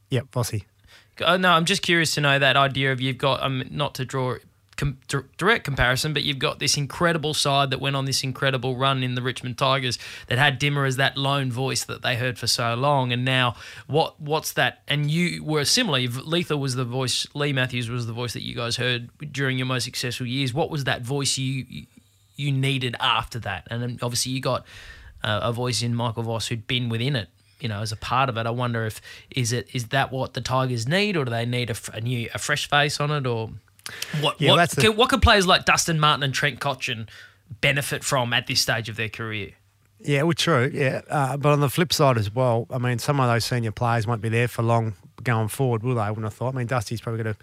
Yep, 0.09 0.31
Vossi. 0.31 0.63
Uh, 1.23 1.37
no, 1.37 1.51
I'm 1.51 1.65
just 1.65 1.83
curious 1.83 2.15
to 2.15 2.21
know 2.21 2.39
that 2.39 2.57
idea 2.57 2.91
of 2.91 2.99
you've 2.99 3.19
got 3.19 3.43
um, 3.43 3.63
not 3.69 3.93
to 3.95 4.05
draw 4.05 4.37
com- 4.83 5.27
direct 5.37 5.63
comparison, 5.63 6.13
but 6.13 6.23
you've 6.23 6.39
got 6.39 6.59
this 6.59 6.77
incredible 6.77 7.33
side 7.33 7.69
that 7.69 7.79
went 7.79 7.95
on 7.95 8.05
this 8.05 8.23
incredible 8.23 8.75
run 8.75 9.03
in 9.03 9.15
the 9.15 9.21
Richmond 9.21 9.57
Tigers 9.57 9.97
that 10.27 10.37
had 10.37 10.59
Dimmer 10.59 10.85
as 10.85 10.97
that 10.97 11.17
lone 11.17 11.51
voice 11.51 11.83
that 11.85 12.01
they 12.01 12.15
heard 12.15 12.37
for 12.37 12.47
so 12.47 12.75
long, 12.75 13.11
and 13.11 13.23
now 13.23 13.55
what? 13.87 14.19
What's 14.19 14.53
that? 14.53 14.81
And 14.87 15.09
you 15.09 15.43
were 15.43 15.65
similar. 15.65 15.99
Letha 15.99 16.57
was 16.57 16.75
the 16.75 16.85
voice. 16.85 17.27
Leigh 17.33 17.53
Matthews 17.53 17.89
was 17.89 18.07
the 18.07 18.13
voice 18.13 18.33
that 18.33 18.43
you 18.43 18.55
guys 18.55 18.77
heard 18.77 19.09
during 19.31 19.57
your 19.57 19.67
most 19.67 19.85
successful 19.85 20.27
years. 20.27 20.53
What 20.53 20.69
was 20.69 20.83
that 20.83 21.01
voice 21.01 21.37
you 21.37 21.85
you 22.35 22.51
needed 22.51 22.95
after 22.99 23.39
that? 23.39 23.67
And 23.69 24.01
obviously 24.01 24.31
you 24.31 24.41
got 24.41 24.65
uh, 25.23 25.39
a 25.43 25.53
voice 25.53 25.81
in 25.81 25.95
Michael 25.95 26.23
Voss 26.23 26.47
who'd 26.47 26.67
been 26.67 26.89
within 26.89 27.15
it 27.15 27.29
you 27.59 27.69
know, 27.69 27.79
as 27.79 27.93
a 27.93 27.95
part 27.95 28.27
of 28.27 28.37
it. 28.37 28.45
I 28.45 28.49
wonder 28.49 28.85
if 28.85 29.01
is 29.31 29.53
it 29.53 29.69
is 29.71 29.87
that 29.87 30.11
what 30.11 30.33
the 30.33 30.41
Tigers 30.41 30.85
need, 30.85 31.15
or 31.15 31.23
do 31.23 31.31
they 31.31 31.45
need 31.45 31.69
a, 31.69 31.75
a 31.93 32.01
new 32.01 32.29
a 32.33 32.37
fresh 32.37 32.69
face 32.69 32.99
on 32.99 33.09
it, 33.09 33.25
or 33.25 33.51
what? 34.21 34.39
Yeah, 34.39 34.55
what, 34.55 34.97
what 34.97 35.09
could 35.09 35.21
players 35.21 35.45
like 35.45 35.65
Dustin 35.65 35.99
Martin 35.99 36.23
and 36.23 36.33
Trent 36.33 36.59
Cotchin 36.59 37.07
benefit 37.61 38.03
from 38.03 38.33
at 38.33 38.47
this 38.47 38.61
stage 38.61 38.89
of 38.89 38.95
their 38.95 39.09
career? 39.09 39.51
Yeah, 39.99 40.23
well, 40.23 40.33
true. 40.33 40.69
Yeah, 40.73 41.01
uh, 41.09 41.37
but 41.37 41.53
on 41.53 41.61
the 41.61 41.69
flip 41.69 41.93
side 41.93 42.17
as 42.17 42.33
well, 42.33 42.67
I 42.69 42.77
mean, 42.77 42.99
some 42.99 43.19
of 43.19 43.27
those 43.29 43.45
senior 43.45 43.71
players 43.71 44.05
won't 44.05 44.21
be 44.21 44.29
there 44.29 44.47
for 44.47 44.61
long 44.61 44.95
going 45.23 45.47
forward, 45.47 45.83
will 45.83 45.95
they? 45.95 46.01
I 46.01 46.09
wouldn't 46.09 46.25
have 46.25 46.33
thought. 46.33 46.53
I 46.53 46.57
mean, 46.57 46.67
Dusty's 46.67 46.99
probably 46.99 47.23
got 47.23 47.35
a 47.35 47.37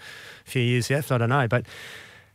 few 0.44 0.62
years 0.62 0.90
left. 0.90 1.10
I 1.12 1.18
don't 1.18 1.28
know, 1.30 1.48
but. 1.48 1.66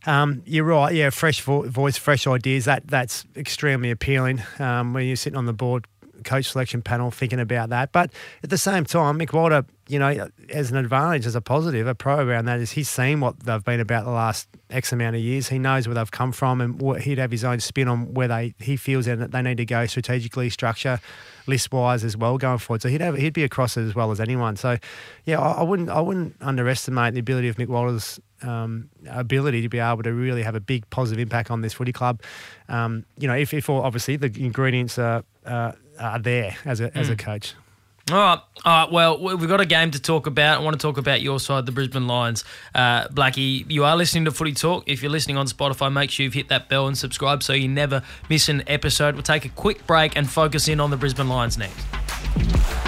Um, 0.07 0.43
you're 0.45 0.65
right. 0.65 0.93
Yeah, 0.93 1.09
fresh 1.09 1.41
vo- 1.41 1.67
voice, 1.67 1.97
fresh 1.97 2.27
ideas. 2.27 2.65
That 2.65 2.87
that's 2.87 3.25
extremely 3.35 3.89
appealing 3.89 4.43
um, 4.59 4.93
when 4.93 5.07
you're 5.07 5.15
sitting 5.15 5.35
on 5.35 5.47
the 5.47 5.53
board 5.53 5.87
coach 6.23 6.49
selection 6.49 6.81
panel 6.81 7.11
thinking 7.11 7.39
about 7.39 7.69
that. 7.69 7.91
But 7.91 8.11
at 8.43 8.49
the 8.49 8.57
same 8.57 8.85
time, 8.85 9.19
McQualter, 9.19 9.65
you 9.87 9.99
know, 9.99 10.29
as 10.49 10.71
an 10.71 10.77
advantage, 10.77 11.25
as 11.25 11.35
a 11.35 11.41
positive, 11.41 11.87
a 11.87 11.95
pro 11.95 12.25
around 12.25 12.45
that 12.45 12.59
is 12.59 12.71
he's 12.71 12.89
seen 12.89 13.19
what 13.19 13.39
they've 13.41 13.63
been 13.63 13.79
about 13.79 14.05
the 14.05 14.11
last 14.11 14.47
X 14.69 14.91
amount 14.91 15.15
of 15.15 15.21
years. 15.21 15.49
He 15.49 15.59
knows 15.59 15.87
where 15.87 15.95
they've 15.95 16.11
come 16.11 16.31
from 16.31 16.61
and 16.61 17.01
he'd 17.01 17.17
have 17.17 17.31
his 17.31 17.43
own 17.43 17.59
spin 17.59 17.87
on 17.87 18.13
where 18.13 18.27
they 18.27 18.55
he 18.59 18.77
feels 18.77 19.05
that 19.05 19.31
they 19.31 19.41
need 19.41 19.57
to 19.57 19.65
go 19.65 19.85
strategically, 19.85 20.49
structure, 20.49 20.99
list 21.47 21.71
wise 21.71 22.03
as 22.03 22.17
well 22.17 22.37
going 22.37 22.57
forward. 22.57 22.81
So 22.81 22.89
he'd 22.89 23.01
have 23.01 23.15
he'd 23.15 23.33
be 23.33 23.43
across 23.43 23.77
it 23.77 23.83
as 23.83 23.93
well 23.93 24.11
as 24.11 24.19
anyone. 24.19 24.55
So 24.55 24.77
yeah, 25.25 25.39
I, 25.39 25.59
I 25.59 25.63
wouldn't 25.63 25.89
I 25.89 26.01
wouldn't 26.01 26.35
underestimate 26.41 27.13
the 27.13 27.19
ability 27.19 27.47
of 27.47 27.57
McQualter's 27.57 28.19
um, 28.41 28.89
ability 29.09 29.61
to 29.61 29.69
be 29.69 29.79
able 29.79 30.03
to 30.03 30.13
really 30.13 30.43
have 30.43 30.55
a 30.55 30.59
big 30.59 30.89
positive 30.89 31.19
impact 31.19 31.51
on 31.51 31.61
this 31.61 31.73
footy 31.73 31.91
club. 31.91 32.21
Um, 32.69 33.05
you 33.17 33.27
know, 33.27 33.35
if, 33.35 33.53
if 33.53 33.69
obviously 33.69 34.17
the 34.17 34.31
ingredients 34.43 34.97
are, 34.99 35.23
uh, 35.45 35.73
are 35.99 36.19
there 36.19 36.55
as 36.65 36.79
a, 36.79 36.89
mm. 36.89 36.95
as 36.95 37.09
a 37.09 37.13
hmm. 37.13 37.17
coach. 37.17 37.53
All 38.11 38.17
right, 38.17 38.39
all 38.63 38.83
right. 38.83 38.91
Well, 38.91 39.35
we've 39.35 39.49
got 39.49 39.61
a 39.61 39.65
game 39.65 39.89
to 39.89 39.99
talk 39.99 40.27
about. 40.27 40.61
I 40.61 40.63
want 40.63 40.79
to 40.79 40.87
talk 40.87 40.99
about 40.99 41.21
your 41.21 41.39
side, 41.39 41.65
the 41.65 41.71
Brisbane 41.71 42.05
Lions. 42.05 42.43
Uh, 42.75 43.07
Blackie, 43.07 43.65
you 43.67 43.83
are 43.83 43.97
listening 43.97 44.25
to 44.25 44.31
Footy 44.31 44.53
Talk. 44.53 44.83
If 44.85 45.01
you're 45.01 45.11
listening 45.11 45.37
on 45.37 45.47
Spotify, 45.47 45.91
make 45.91 46.11
sure 46.11 46.23
you've 46.23 46.35
hit 46.35 46.49
that 46.49 46.69
bell 46.69 46.85
and 46.85 46.95
subscribe 46.95 47.41
so 47.41 47.53
you 47.53 47.67
never 47.67 48.03
miss 48.29 48.47
an 48.47 48.61
episode. 48.67 49.15
We'll 49.15 49.23
take 49.23 49.45
a 49.45 49.49
quick 49.49 49.87
break 49.87 50.15
and 50.15 50.29
focus 50.29 50.67
in 50.67 50.79
on 50.79 50.91
the 50.91 50.97
Brisbane 50.97 51.29
Lions 51.29 51.57
next. 51.57 52.84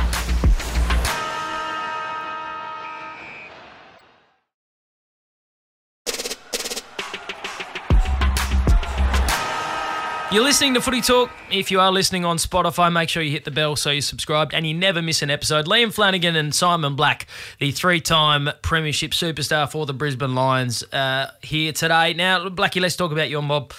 You're 10.38 10.46
listening 10.46 10.75
to 10.75 10.82
Footy 10.82 11.01
Talk. 11.01 11.32
If 11.50 11.72
you 11.72 11.79
are 11.79 11.91
listening 11.91 12.24
on 12.24 12.38
Spotify, 12.38 12.94
make 12.94 13.10
sure 13.10 13.24
you 13.24 13.32
hit 13.32 13.44
the 13.44 13.50
bell 13.50 13.75
so 13.75 13.89
you're 13.89 14.03
subscribed 14.03 14.53
and 14.53 14.67
you 14.67 14.74
never 14.75 15.01
miss 15.01 15.24
an 15.24 15.32
episode. 15.32 15.65
Liam 15.65 15.91
Flanagan 15.91 16.36
and 16.36 16.53
Simon 16.53 16.96
Black, 16.96 17.25
the 17.58 17.72
three 17.72 18.00
time 18.00 18.48
Premiership 18.62 19.13
superstar 19.13 19.67
for 19.67 19.88
the 19.88 19.96
Brisbane 19.96 20.36
Lions, 20.36 20.84
uh, 20.94 21.32
here 21.41 21.72
today. 21.74 22.13
Now, 22.13 22.50
Blackie, 22.50 22.79
let's 22.79 22.96
talk 22.96 23.12
about 23.12 23.32
your 23.32 23.41
mob. 23.41 23.74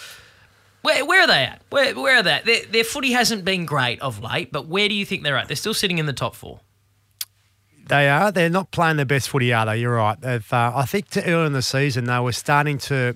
Where, 0.83 1.07
where 1.07 1.21
are 1.23 1.27
they 1.29 1.45
at? 1.45 1.63
Where, 1.71 1.95
where 1.95 2.17
are 2.17 2.23
they? 2.25 2.41
Their, 2.45 2.67
their 2.67 2.85
footy 2.85 3.13
hasn't 3.13 3.45
been 3.45 3.65
great 3.65 4.01
of 4.01 4.21
late, 4.21 4.51
but 4.51 4.67
where 4.67 4.89
do 4.89 4.97
you 4.97 5.07
think 5.07 5.23
they're 5.23 5.37
at? 5.37 5.47
They're 5.47 5.55
still 5.55 5.75
sitting 5.75 5.99
in 5.99 6.07
the 6.07 6.13
top 6.13 6.35
four. 6.35 6.59
They 7.87 8.09
are. 8.09 8.33
They're 8.33 8.51
not 8.51 8.73
playing 8.73 8.97
their 8.97 9.07
best 9.07 9.29
footy, 9.29 9.53
are 9.53 9.65
they? 9.65 9.77
You're 9.77 9.95
right. 9.95 10.19
Uh, 10.25 10.41
I 10.51 10.87
think 10.87 11.07
to 11.11 11.25
early 11.25 11.47
in 11.47 11.53
the 11.53 11.63
season, 11.63 12.07
they 12.07 12.19
were 12.19 12.33
starting 12.33 12.79
to. 12.79 13.15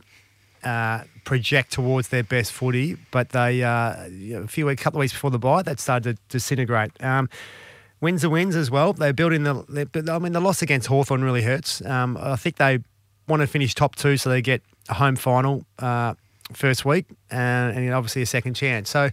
Uh, 0.63 1.03
project 1.25 1.73
towards 1.73 2.09
their 2.09 2.23
best 2.23 2.53
footy, 2.53 2.97
but 3.11 3.31
they 3.31 3.63
uh, 3.63 4.09
a 4.09 4.47
few 4.49 4.67
weeks, 4.67 4.83
couple 4.83 4.99
of 4.99 5.01
weeks 5.01 5.13
before 5.13 5.31
the 5.31 5.39
bye, 5.39 5.63
that 5.63 5.81
started 5.81 6.17
to 6.17 6.23
disintegrate. 6.29 6.91
Um, 7.03 7.29
wins 8.01 8.25
are 8.25 8.31
wins 8.31 8.57
as 8.57 8.71
well. 8.71 8.93
They're 8.93 9.13
building 9.13 9.45
the. 9.45 10.09
I 10.13 10.19
mean, 10.19 10.33
the 10.33 10.41
loss 10.41 10.63
against 10.63 10.89
Hawthorn 10.89 11.25
really 11.25 11.43
hurts. 11.43 11.85
Um, 11.85 12.19
I 12.21 12.37
think 12.37 12.57
they 12.57 12.81
want 13.29 13.41
to 13.41 13.47
finish 13.47 13.75
top 13.75 13.95
two 13.97 14.17
so 14.17 14.29
they 14.29 14.43
get 14.43 14.63
a 14.89 14.95
home 14.95 15.17
final 15.17 15.65
uh, 15.79 16.15
first 16.53 16.85
week 16.85 17.07
and, 17.31 17.77
and, 17.77 17.95
obviously 17.95 18.23
a 18.23 18.27
second 18.27 18.55
chance. 18.55 18.91
So, 18.91 19.11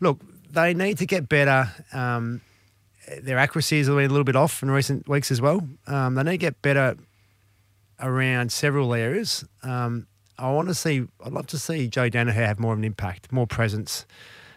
look, 0.00 0.20
they 0.50 0.74
need 0.74 0.98
to 0.98 1.06
get 1.06 1.28
better. 1.28 1.70
Um, 1.92 2.40
their 3.20 3.38
accuracy 3.38 3.78
has 3.78 3.88
been 3.88 3.98
a 3.98 4.08
little 4.08 4.24
bit 4.24 4.36
off 4.36 4.62
in 4.62 4.70
recent 4.70 5.08
weeks 5.08 5.30
as 5.30 5.40
well. 5.40 5.66
Um, 5.86 6.14
they 6.14 6.22
need 6.22 6.30
to 6.32 6.38
get 6.38 6.62
better 6.62 6.96
around 8.00 8.52
several 8.52 8.94
areas. 8.94 9.44
Um, 9.62 10.06
I 10.42 10.50
want 10.50 10.68
to 10.68 10.74
see. 10.74 11.06
I'd 11.24 11.32
love 11.32 11.46
to 11.48 11.58
see 11.58 11.86
Joe 11.86 12.10
Daniher 12.10 12.32
have 12.32 12.58
more 12.58 12.72
of 12.72 12.78
an 12.78 12.84
impact, 12.84 13.30
more 13.30 13.46
presence, 13.46 14.04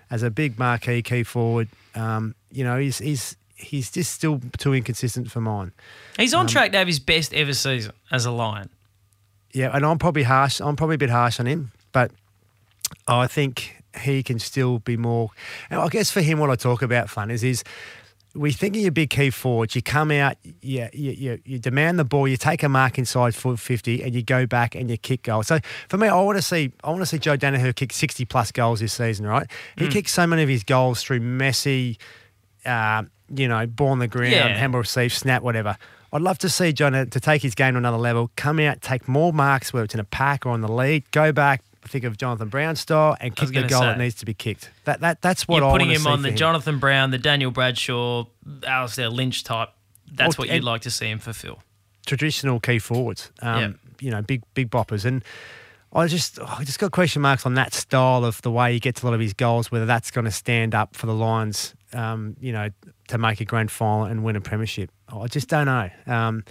as 0.10 0.24
a 0.24 0.32
big 0.32 0.58
marquee 0.58 1.04
key 1.04 1.24
forward. 1.24 1.70
Um, 1.94 2.34
you 2.52 2.64
know, 2.64 2.80
he's 2.80 2.98
he's 2.98 3.38
he's 3.56 3.92
just 3.92 4.12
still 4.12 4.42
too 4.58 4.74
inconsistent 4.74 5.30
for 5.30 5.42
mine. 5.42 5.72
He's 6.18 6.34
on 6.34 6.42
um, 6.42 6.48
track 6.48 6.72
to 6.72 6.80
have 6.80 6.88
his 6.88 7.00
best 7.00 7.34
ever 7.36 7.54
season 7.54 7.94
as 8.12 8.26
a 8.26 8.32
Lion. 8.32 8.70
Yeah, 9.54 9.70
and 9.74 9.86
I'm 9.86 10.00
probably 10.00 10.24
harsh. 10.24 10.60
I'm 10.60 10.76
probably 10.76 10.96
a 10.96 10.98
bit 10.98 11.12
harsh 11.12 11.40
on 11.40 11.46
him, 11.46 11.72
but 11.92 12.12
I 13.08 13.28
think 13.28 13.84
he 14.02 14.24
can 14.24 14.40
still 14.40 14.80
be 14.80 14.98
more. 14.98 15.30
And 15.70 15.80
I 15.80 15.88
guess 15.88 16.10
for 16.10 16.22
him, 16.22 16.40
what 16.40 16.50
I 16.50 16.56
talk 16.56 16.82
about, 16.82 17.12
fun 17.12 17.30
is 17.30 17.44
is 17.44 17.64
we 18.36 18.52
think 18.52 18.76
of 18.76 18.82
your 18.82 18.92
big 18.92 19.10
key 19.10 19.30
forwards. 19.30 19.76
You 19.76 19.82
come 19.82 20.12
out, 20.12 20.36
you, 20.62 20.90
you, 20.94 21.40
you, 21.46 21.58
demand 21.58 21.98
the 21.98 22.04
ball, 22.04 22.28
you 22.28 22.38
take 22.38 22.64
a 22.64 22.70
mark 22.70 22.98
inside 22.98 23.34
foot 23.34 23.60
50 23.60 24.04
and 24.04 24.14
you 24.14 24.22
go 24.22 24.46
back 24.46 24.76
and 24.76 24.90
you 24.90 24.98
kick 24.98 25.24
goals. 25.24 25.48
So 25.48 25.60
for 25.88 25.98
me, 25.98 26.08
I 26.08 26.22
want 26.22 26.38
to 26.38 26.42
see 26.42 26.72
I 26.84 26.90
want 26.90 27.02
to 27.02 27.06
see 27.06 27.18
Joe 27.18 27.38
Daniher 27.38 27.74
kick 27.74 27.94
60 27.94 28.26
plus 28.26 28.52
goals 28.52 28.82
this 28.82 28.94
season, 28.94 29.26
right? 29.26 29.50
He 29.78 29.88
mm. 29.88 29.92
kicks 29.92 30.12
so 30.12 30.28
many 30.28 30.44
of 30.44 30.50
his 30.50 30.64
goals 30.64 31.02
through 31.02 31.22
messy, 31.22 31.98
uh, 32.66 33.04
you 33.34 33.48
know, 33.48 33.66
ball 33.66 33.90
on 33.90 34.00
the 34.00 34.08
ground, 34.08 34.34
yeah. 34.34 34.48
handle 34.50 34.82
receive, 34.82 35.14
snap, 35.14 35.42
whatever. 35.42 35.78
I'd 36.12 36.22
love 36.22 36.38
to 36.40 36.50
see 36.50 36.72
John 36.72 36.94
to 36.94 37.20
take 37.20 37.42
his 37.42 37.56
game 37.56 37.74
to 37.74 37.78
another 37.78 37.98
level, 37.98 38.32
come 38.36 38.60
out, 38.60 38.82
take 38.82 39.08
more 39.08 39.34
marks, 39.34 39.74
whether 39.74 39.86
it's 39.86 39.94
in 39.94 40.00
a 40.00 40.06
pack 40.06 40.46
or 40.46 40.50
on 40.50 40.62
the 40.62 40.72
lead, 40.72 41.10
go 41.12 41.32
back, 41.32 41.62
think 41.88 42.04
of 42.04 42.18
Jonathan 42.18 42.50
Brown 42.50 42.76
style 42.76 43.16
and 43.20 43.36
kick 43.36 43.50
the 43.50 43.64
goal 43.64 43.82
say, 43.82 43.86
that 43.86 43.98
needs 43.98 44.16
to 44.16 44.26
be 44.26 44.34
kicked. 44.34 44.70
That 44.86 45.02
that 45.02 45.22
that's 45.22 45.48
what 45.48 45.58
you're 45.58 45.70
I 45.70 45.72
putting 45.72 45.92
him 45.92 46.08
on 46.08 46.22
the 46.22 46.30
him. 46.30 46.36
Jonathan 46.36 46.80
Brown, 46.80 47.12
the 47.12 47.18
Daniel 47.18 47.52
Bradshaw, 47.52 48.26
Alastair 48.66 49.10
Lynch 49.10 49.44
type. 49.44 49.70
That's 50.12 50.38
well, 50.38 50.48
what 50.48 50.54
you'd 50.54 50.64
like 50.64 50.82
to 50.82 50.92
see 50.92 51.08
him 51.08 51.20
fulfil. 51.20 51.60
Traditional 52.06 52.60
key 52.60 52.80
forwards, 52.80 53.32
um, 53.42 53.60
yeah. 53.60 53.72
you 54.00 54.12
know, 54.12 54.22
big 54.22 54.44
big 54.54 54.70
boppers, 54.70 55.06
and 55.06 55.24
I 55.94 56.08
just 56.08 56.40
I 56.40 56.64
just 56.64 56.78
got 56.78 56.92
question 56.92 57.22
marks 57.22 57.46
on 57.46 57.54
that 57.56 57.74
style 57.74 58.26
of 58.26 58.42
the 58.42 58.52
way 58.52 58.74
he 58.74 58.80
gets 58.80 59.02
a 59.02 59.06
lot 59.06 59.14
of 59.14 59.20
his 59.20 59.34
goals. 59.34 59.72
Whether 59.72 59.86
that's 59.86 60.12
going 60.12 60.26
to 60.26 60.32
stand 60.32 60.76
up 60.76 60.96
for 60.96 61.06
the 61.08 61.14
Lions, 61.14 61.74
um, 61.94 62.36
you 62.40 62.52
know, 62.52 62.70
to 63.08 63.18
make 63.18 63.42
a 63.42 63.46
grand 63.46 63.72
final 63.72 64.04
and 64.04 64.24
win 64.24 64.36
a 64.36 64.42
premiership. 64.42 64.92
I 65.08 65.28
just 65.28 65.48
don't 65.48 65.66
know. 65.66 65.90
Um, 66.06 66.44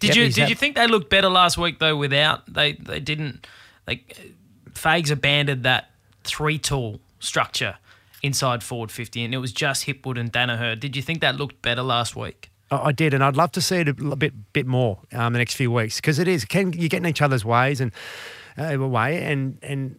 did 0.00 0.16
you 0.16 0.28
did 0.30 0.48
you 0.48 0.56
think 0.56 0.76
they 0.76 0.86
looked 0.86 1.08
better 1.08 1.28
last 1.28 1.56
week 1.56 1.78
though? 1.78 1.96
Without 1.96 2.52
they 2.52 2.72
they 2.72 3.00
didn't 3.00 3.46
like 3.86 4.34
Fags 4.70 5.10
abandoned 5.10 5.64
that 5.64 5.90
three 6.24 6.58
tool 6.58 7.00
structure 7.20 7.76
inside 8.22 8.62
forward 8.62 8.90
50 8.90 9.24
and 9.24 9.34
it 9.34 9.38
was 9.38 9.52
just 9.52 9.86
Hipwood 9.86 10.18
and 10.18 10.32
Daniher. 10.32 10.78
Did 10.78 10.96
you 10.96 11.02
think 11.02 11.20
that 11.20 11.36
looked 11.36 11.60
better 11.62 11.82
last 11.82 12.14
week? 12.14 12.50
I 12.70 12.92
did, 12.92 13.12
and 13.12 13.22
I'd 13.22 13.36
love 13.36 13.52
to 13.52 13.60
see 13.60 13.76
it 13.76 13.88
a 13.88 14.16
bit 14.16 14.52
bit 14.52 14.66
more 14.66 14.98
um, 15.12 15.34
the 15.34 15.38
next 15.38 15.54
few 15.56 15.70
weeks 15.70 15.96
because 15.96 16.18
it 16.18 16.26
is. 16.26 16.44
Can 16.44 16.72
you 16.72 16.88
get 16.88 16.98
in 16.98 17.06
each 17.06 17.20
other's 17.20 17.44
ways 17.44 17.80
and 17.80 17.92
uh, 18.56 18.78
way 18.78 19.22
and 19.22 19.58
and 19.62 19.98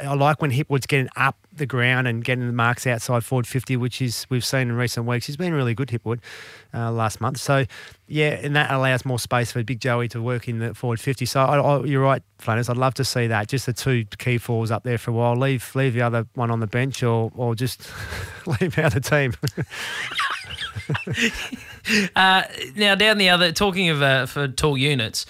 I 0.00 0.14
like 0.14 0.40
when 0.40 0.52
Hipwood's 0.52 0.86
getting 0.86 1.08
up 1.16 1.36
the 1.52 1.66
ground 1.66 2.06
and 2.06 2.22
getting 2.22 2.46
the 2.46 2.52
marks 2.52 2.86
outside 2.86 3.24
forward 3.24 3.46
50, 3.46 3.76
which 3.76 4.00
is 4.00 4.24
we've 4.30 4.44
seen 4.44 4.62
in 4.62 4.72
recent 4.72 5.04
weeks. 5.04 5.26
He's 5.26 5.36
been 5.36 5.52
really 5.52 5.74
good, 5.74 5.88
Hipwood, 5.88 6.20
uh, 6.72 6.92
last 6.92 7.20
month. 7.20 7.38
So, 7.38 7.64
yeah, 8.06 8.30
and 8.30 8.54
that 8.54 8.70
allows 8.70 9.04
more 9.04 9.18
space 9.18 9.50
for 9.50 9.64
Big 9.64 9.80
Joey 9.80 10.06
to 10.08 10.22
work 10.22 10.48
in 10.48 10.60
the 10.60 10.74
forward 10.74 11.00
50. 11.00 11.26
So, 11.26 11.40
I, 11.40 11.58
I, 11.58 11.84
you're 11.84 12.02
right, 12.02 12.22
Flanners. 12.38 12.68
I'd 12.68 12.76
love 12.76 12.94
to 12.94 13.04
see 13.04 13.26
that. 13.26 13.48
Just 13.48 13.66
the 13.66 13.72
two 13.72 14.04
key 14.18 14.38
fours 14.38 14.70
up 14.70 14.84
there 14.84 14.98
for 14.98 15.10
a 15.10 15.14
while. 15.14 15.34
Leave 15.34 15.74
leave 15.74 15.94
the 15.94 16.02
other 16.02 16.26
one 16.34 16.52
on 16.52 16.60
the 16.60 16.68
bench 16.68 17.02
or, 17.02 17.32
or 17.34 17.56
just 17.56 17.90
leave 18.46 18.78
out 18.78 18.92
the 18.92 19.00
team. 19.00 19.34
uh, 22.16 22.42
now, 22.76 22.94
down 22.94 23.18
the 23.18 23.28
other, 23.28 23.50
talking 23.50 23.88
of 23.88 24.02
uh, 24.02 24.26
for 24.26 24.46
tall 24.46 24.78
units, 24.78 25.26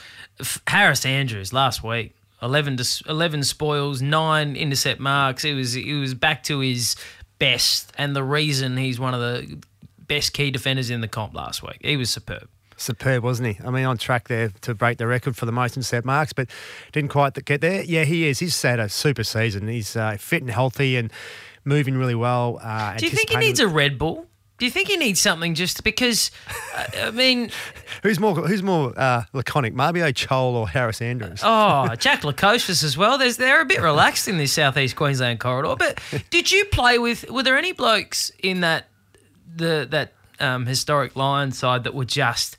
Harris 0.67 1.07
Andrews 1.07 1.55
last 1.55 1.83
week 1.83 2.15
11, 2.45 2.79
11 3.09 3.43
spoils, 3.45 4.03
nine 4.03 4.55
intercept 4.57 5.01
marks. 5.01 5.45
It 5.45 5.55
was 5.55 5.75
it 5.75 5.95
was 5.99 6.15
back 6.15 6.43
to 6.45 6.61
his 6.61 6.95
best, 7.39 7.93
and 7.99 8.15
the 8.15 8.23
reason 8.23 8.77
he's 8.77 9.01
one 9.01 9.15
of 9.15 9.21
the 9.21 9.59
best 9.99 10.33
key 10.35 10.51
defenders 10.51 10.91
in 10.91 11.01
the 11.01 11.09
comp 11.09 11.35
last 11.35 11.63
week. 11.63 11.79
He 11.81 11.97
was 11.97 12.11
superb. 12.11 12.49
superb, 12.77 13.25
wasn't 13.25 13.57
he? 13.57 13.65
I 13.67 13.71
mean, 13.71 13.87
on 13.87 13.97
track 13.97 14.29
there 14.29 14.51
to 14.61 14.75
break 14.75 14.99
the 14.99 15.07
record 15.07 15.37
for 15.37 15.47
the 15.47 15.53
most 15.53 15.77
intercept 15.77 16.05
marks, 16.07 16.33
but 16.33 16.49
didn't 16.93 17.11
quite 17.11 17.43
get 17.45 17.61
there. 17.61 17.83
Yeah, 17.83 18.05
he 18.05 18.27
is. 18.29 18.39
He's 18.41 18.61
had 18.61 18.79
a 18.81 18.89
super 18.89 19.25
season. 19.25 19.67
He's 19.69 19.97
uh, 19.97 20.17
fit 20.19 20.43
and 20.43 20.51
healthy 20.51 20.97
and 20.97 21.11
moving 21.65 21.97
really 21.97 22.15
well. 22.15 22.61
Uh, 22.63 22.97
Do 22.97 23.07
you 23.07 23.13
think 23.13 23.31
he 23.31 23.37
needs 23.37 23.59
a 23.61 23.67
Red 23.69 23.99
Bull? 23.99 24.27
Do 24.59 24.65
you 24.65 24.71
think 24.71 24.89
he 24.89 24.97
needs 24.97 25.21
something 25.21 25.55
just 25.55 25.83
because? 25.83 26.31
Uh, 26.77 26.85
I 27.07 27.11
mean, 27.11 27.51
who's 28.05 28.21
more 28.21 28.35
who's 28.35 28.63
more 28.63 28.93
uh, 28.97 29.25
laconic, 29.33 29.75
Mabior 29.75 30.13
Chol 30.13 30.55
or 30.55 30.69
Harris 30.69 31.03
Andrews? 31.03 31.41
Oh, 31.43 31.95
Jack 31.99 32.23
Lukosius 32.23 32.85
as 32.85 32.97
well. 32.97 33.19
There's 33.19 33.37
they're 33.37 33.61
a 33.61 33.65
bit 33.65 33.83
relaxed 33.83 34.29
in 34.29 34.39
this 34.39 34.53
southeast 34.53 34.95
Queensland 34.95 35.41
corridor. 35.41 35.75
But 35.77 36.01
did 36.31 36.53
you 36.53 36.65
play 36.67 36.99
with? 36.99 37.29
Were 37.31 37.43
there 37.43 37.59
any 37.59 37.73
blokes 37.73 38.31
in 38.43 38.61
that 38.61 38.87
the 39.57 39.89
that 39.91 40.13
um, 40.39 40.67
historic 40.67 41.17
Lions 41.17 41.59
side 41.59 41.85
that 41.85 41.95
were 41.95 42.05
just 42.05 42.57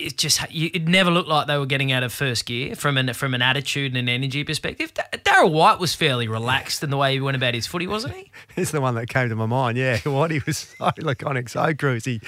it 0.00 0.16
just 0.16 0.40
it 0.50 0.88
never 0.88 1.10
looked 1.10 1.28
like 1.28 1.46
they 1.46 1.58
were 1.58 1.66
getting 1.66 1.92
out 1.92 2.02
of 2.02 2.12
first 2.12 2.46
gear 2.46 2.74
from 2.74 2.96
an 2.96 3.12
from 3.14 3.34
an 3.34 3.42
attitude 3.42 3.92
and 3.92 3.98
an 3.98 4.08
energy 4.08 4.44
perspective. 4.44 4.92
Darryl 4.94 5.52
White 5.52 5.78
was 5.78 5.94
fairly 5.94 6.28
relaxed 6.28 6.82
in 6.82 6.90
the 6.90 6.96
way 6.96 7.14
he 7.14 7.20
went 7.20 7.36
about 7.36 7.54
his 7.54 7.66
footy, 7.66 7.86
wasn't 7.86 8.14
he? 8.14 8.30
He's 8.56 8.70
the 8.70 8.80
one 8.80 8.94
that 8.94 9.08
came 9.08 9.28
to 9.28 9.36
my 9.36 9.46
mind. 9.46 9.76
Yeah, 9.76 9.98
White 10.04 10.30
he 10.30 10.40
was 10.46 10.58
so 10.58 10.90
laconic, 10.98 11.48
so 11.48 11.72
cruisy. 11.74 12.22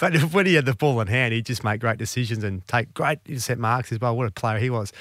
But 0.00 0.16
when 0.32 0.46
he 0.46 0.54
had 0.54 0.66
the 0.66 0.74
ball 0.74 1.00
in 1.00 1.08
hand, 1.08 1.34
he'd 1.34 1.46
just 1.46 1.64
make 1.64 1.80
great 1.80 1.98
decisions 1.98 2.44
and 2.44 2.66
take 2.68 2.94
great 2.94 3.18
intercept 3.26 3.60
marks 3.60 3.92
as 3.92 4.00
well. 4.00 4.16
What 4.16 4.26
a 4.26 4.30
player 4.30 4.58
he 4.58 4.70
was! 4.70 4.92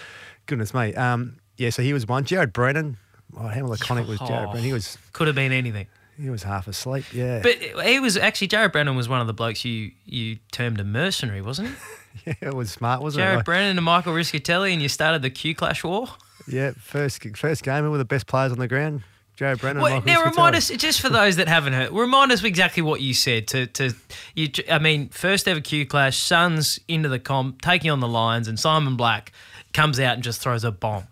Goodness 0.46 0.74
me. 0.74 0.94
Um, 0.96 1.38
yeah, 1.58 1.70
so 1.70 1.82
he 1.82 1.94
was 1.94 2.08
one. 2.08 2.26
Jared 2.26 2.54
Brennan. 2.54 2.98
Oh, 3.38 3.48
how 3.48 3.66
laconic 3.66 4.08
was 4.08 4.20
Jared 4.20 4.52
Brennan? 4.52 4.64
He 4.64 4.74
was 4.74 4.98
could 5.14 5.28
have 5.28 5.36
been 5.36 5.52
anything. 5.52 5.88
He 6.20 6.30
was 6.30 6.44
half 6.44 6.68
asleep, 6.68 7.06
yeah. 7.14 7.42
But 7.42 7.58
he 7.86 8.00
was 8.00 8.18
actually 8.18 8.48
Jared 8.48 8.72
Brennan 8.72 8.96
was 8.96 9.08
one 9.08 9.22
of 9.22 9.28
the 9.28 9.34
blokes 9.34 9.64
you 9.64 9.92
you 10.06 10.38
termed 10.52 10.80
a 10.80 10.84
mercenary, 10.84 11.42
wasn't 11.42 11.70
he? 11.70 11.76
yeah, 12.26 12.34
it 12.42 12.54
was 12.54 12.72
smart, 12.72 13.02
wasn't 13.02 13.20
Jared 13.20 13.30
it? 13.30 13.34
Jared 13.36 13.46
Brennan 13.46 13.78
and 13.78 13.86
Michael 13.86 14.14
Rischitelli, 14.14 14.74
and 14.74 14.82
you 14.82 14.90
started 14.90 15.22
the 15.22 15.30
Q 15.30 15.54
Clash 15.54 15.84
war. 15.84 16.08
Yeah, 16.48 16.72
first 16.80 17.24
first 17.36 17.64
game, 17.64 17.84
we 17.84 17.90
were 17.90 17.98
the 17.98 18.06
best 18.06 18.26
players 18.26 18.52
on 18.52 18.58
the 18.58 18.68
ground. 18.68 19.04
Jared 19.36 19.60
Brennan. 19.60 19.84
Well, 19.84 20.02
now 20.02 20.24
remind 20.24 20.56
us, 20.56 20.70
just 20.70 21.00
for 21.00 21.10
those 21.10 21.36
that 21.36 21.48
haven't 21.48 21.74
heard, 21.74 21.92
remind 21.92 22.32
us 22.32 22.44
exactly 22.44 22.82
what 22.82 23.02
you 23.02 23.14
said. 23.14 23.48
To 23.50 23.68
to 23.68 23.94
you, 24.34 24.50
I 24.72 24.80
mean, 24.80 25.10
first 25.10 25.48
ever 25.48 25.62
Q 25.62 25.86
Clash, 25.86 26.18
Suns 26.18 26.80
into 26.88 27.08
the 27.08 27.20
comp, 27.20 27.62
taking 27.62 27.92
on 27.92 28.00
the 28.00 28.08
Lions, 28.08 28.48
and 28.48 28.60
Simon 28.60 28.96
Black 28.96 29.32
comes 29.74 30.00
out 30.00 30.16
and 30.16 30.24
just 30.24 30.42
throws 30.42 30.64
a 30.64 30.72
bomb. 30.72 31.04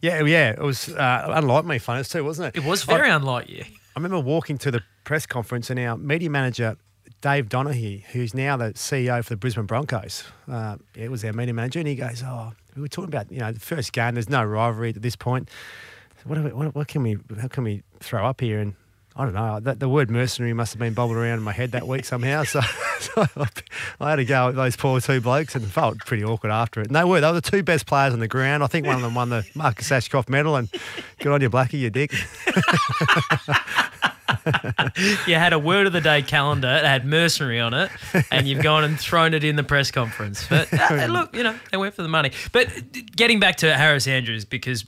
Yeah, 0.00 0.24
yeah, 0.24 0.50
it 0.50 0.60
was 0.60 0.88
uh, 0.88 1.24
unlike 1.28 1.64
me, 1.64 1.78
funnest 1.78 2.10
too, 2.10 2.24
wasn't 2.24 2.56
it? 2.56 2.62
It 2.62 2.68
was 2.68 2.82
very 2.82 3.10
I, 3.10 3.14
unlike 3.14 3.48
you. 3.48 3.64
I 3.96 3.98
remember 3.98 4.20
walking 4.20 4.58
to 4.58 4.70
the 4.70 4.82
press 5.04 5.24
conference 5.24 5.70
and 5.70 5.80
our 5.80 5.96
media 5.96 6.28
manager, 6.28 6.76
Dave 7.22 7.48
Donaghy, 7.48 8.04
who's 8.12 8.34
now 8.34 8.58
the 8.58 8.74
CEO 8.74 9.24
for 9.24 9.30
the 9.30 9.36
Brisbane 9.38 9.64
Broncos, 9.64 10.22
uh, 10.52 10.76
it 10.94 11.10
was 11.10 11.24
our 11.24 11.32
media 11.32 11.54
manager, 11.54 11.78
and 11.78 11.88
he 11.88 11.94
goes, 11.94 12.22
"Oh, 12.22 12.52
we 12.74 12.82
were 12.82 12.88
talking 12.88 13.08
about 13.08 13.32
you 13.32 13.38
know 13.38 13.52
the 13.52 13.60
first 13.60 13.94
game. 13.94 14.12
There's 14.12 14.28
no 14.28 14.44
rivalry 14.44 14.90
at 14.90 15.00
this 15.00 15.16
point. 15.16 15.48
What, 16.24 16.44
we, 16.44 16.52
what, 16.52 16.74
what 16.74 16.88
can 16.88 17.04
we 17.04 17.16
how 17.40 17.48
can 17.48 17.64
we 17.64 17.84
throw 18.00 18.26
up 18.26 18.42
here?" 18.42 18.58
And 18.58 18.74
I 19.16 19.24
don't 19.24 19.32
know. 19.32 19.60
The, 19.60 19.76
the 19.76 19.88
word 19.88 20.10
mercenary 20.10 20.52
must 20.52 20.74
have 20.74 20.78
been 20.78 20.92
bubbled 20.92 21.16
around 21.16 21.38
in 21.38 21.44
my 21.44 21.52
head 21.52 21.72
that 21.72 21.88
week 21.88 22.04
somehow. 22.04 22.42
So, 22.42 22.60
so 23.14 23.26
I 24.00 24.10
had 24.10 24.16
to 24.16 24.24
go 24.24 24.46
with 24.46 24.56
those 24.56 24.76
poor 24.76 25.00
two 25.00 25.20
blokes 25.20 25.54
and 25.54 25.66
felt 25.66 25.98
pretty 25.98 26.24
awkward 26.24 26.50
after 26.50 26.80
it. 26.80 26.88
And 26.88 26.96
they 26.96 27.04
were. 27.04 27.20
They 27.20 27.26
were 27.26 27.34
the 27.34 27.40
two 27.40 27.62
best 27.62 27.86
players 27.86 28.12
on 28.12 28.20
the 28.20 28.28
ground. 28.28 28.62
I 28.62 28.66
think 28.66 28.86
one 28.86 28.96
of 28.96 29.02
them 29.02 29.14
won 29.14 29.30
the 29.30 29.46
Marcus 29.54 29.90
Ashcroft 29.90 30.28
medal. 30.28 30.56
And 30.56 30.68
good 31.20 31.32
on 31.32 31.40
you, 31.40 31.50
Blackie, 31.50 31.78
you 31.78 31.90
dick. 31.90 32.12
you 35.26 35.34
had 35.34 35.52
a 35.52 35.58
word 35.58 35.86
of 35.86 35.92
the 35.92 36.00
day 36.00 36.22
calendar. 36.22 36.68
It 36.68 36.84
had 36.84 37.04
mercenary 37.04 37.60
on 37.60 37.74
it, 37.74 37.90
and 38.30 38.46
you've 38.46 38.62
gone 38.62 38.84
and 38.84 38.98
thrown 38.98 39.34
it 39.34 39.44
in 39.44 39.56
the 39.56 39.64
press 39.64 39.90
conference. 39.90 40.46
But 40.48 40.72
uh, 40.72 41.06
look, 41.06 41.36
you 41.36 41.42
know, 41.42 41.54
they 41.70 41.76
went 41.76 41.94
for 41.94 42.02
the 42.02 42.08
money. 42.08 42.32
But 42.52 42.68
getting 43.14 43.40
back 43.40 43.56
to 43.56 43.74
Harris 43.74 44.06
Andrews, 44.06 44.44
because 44.44 44.84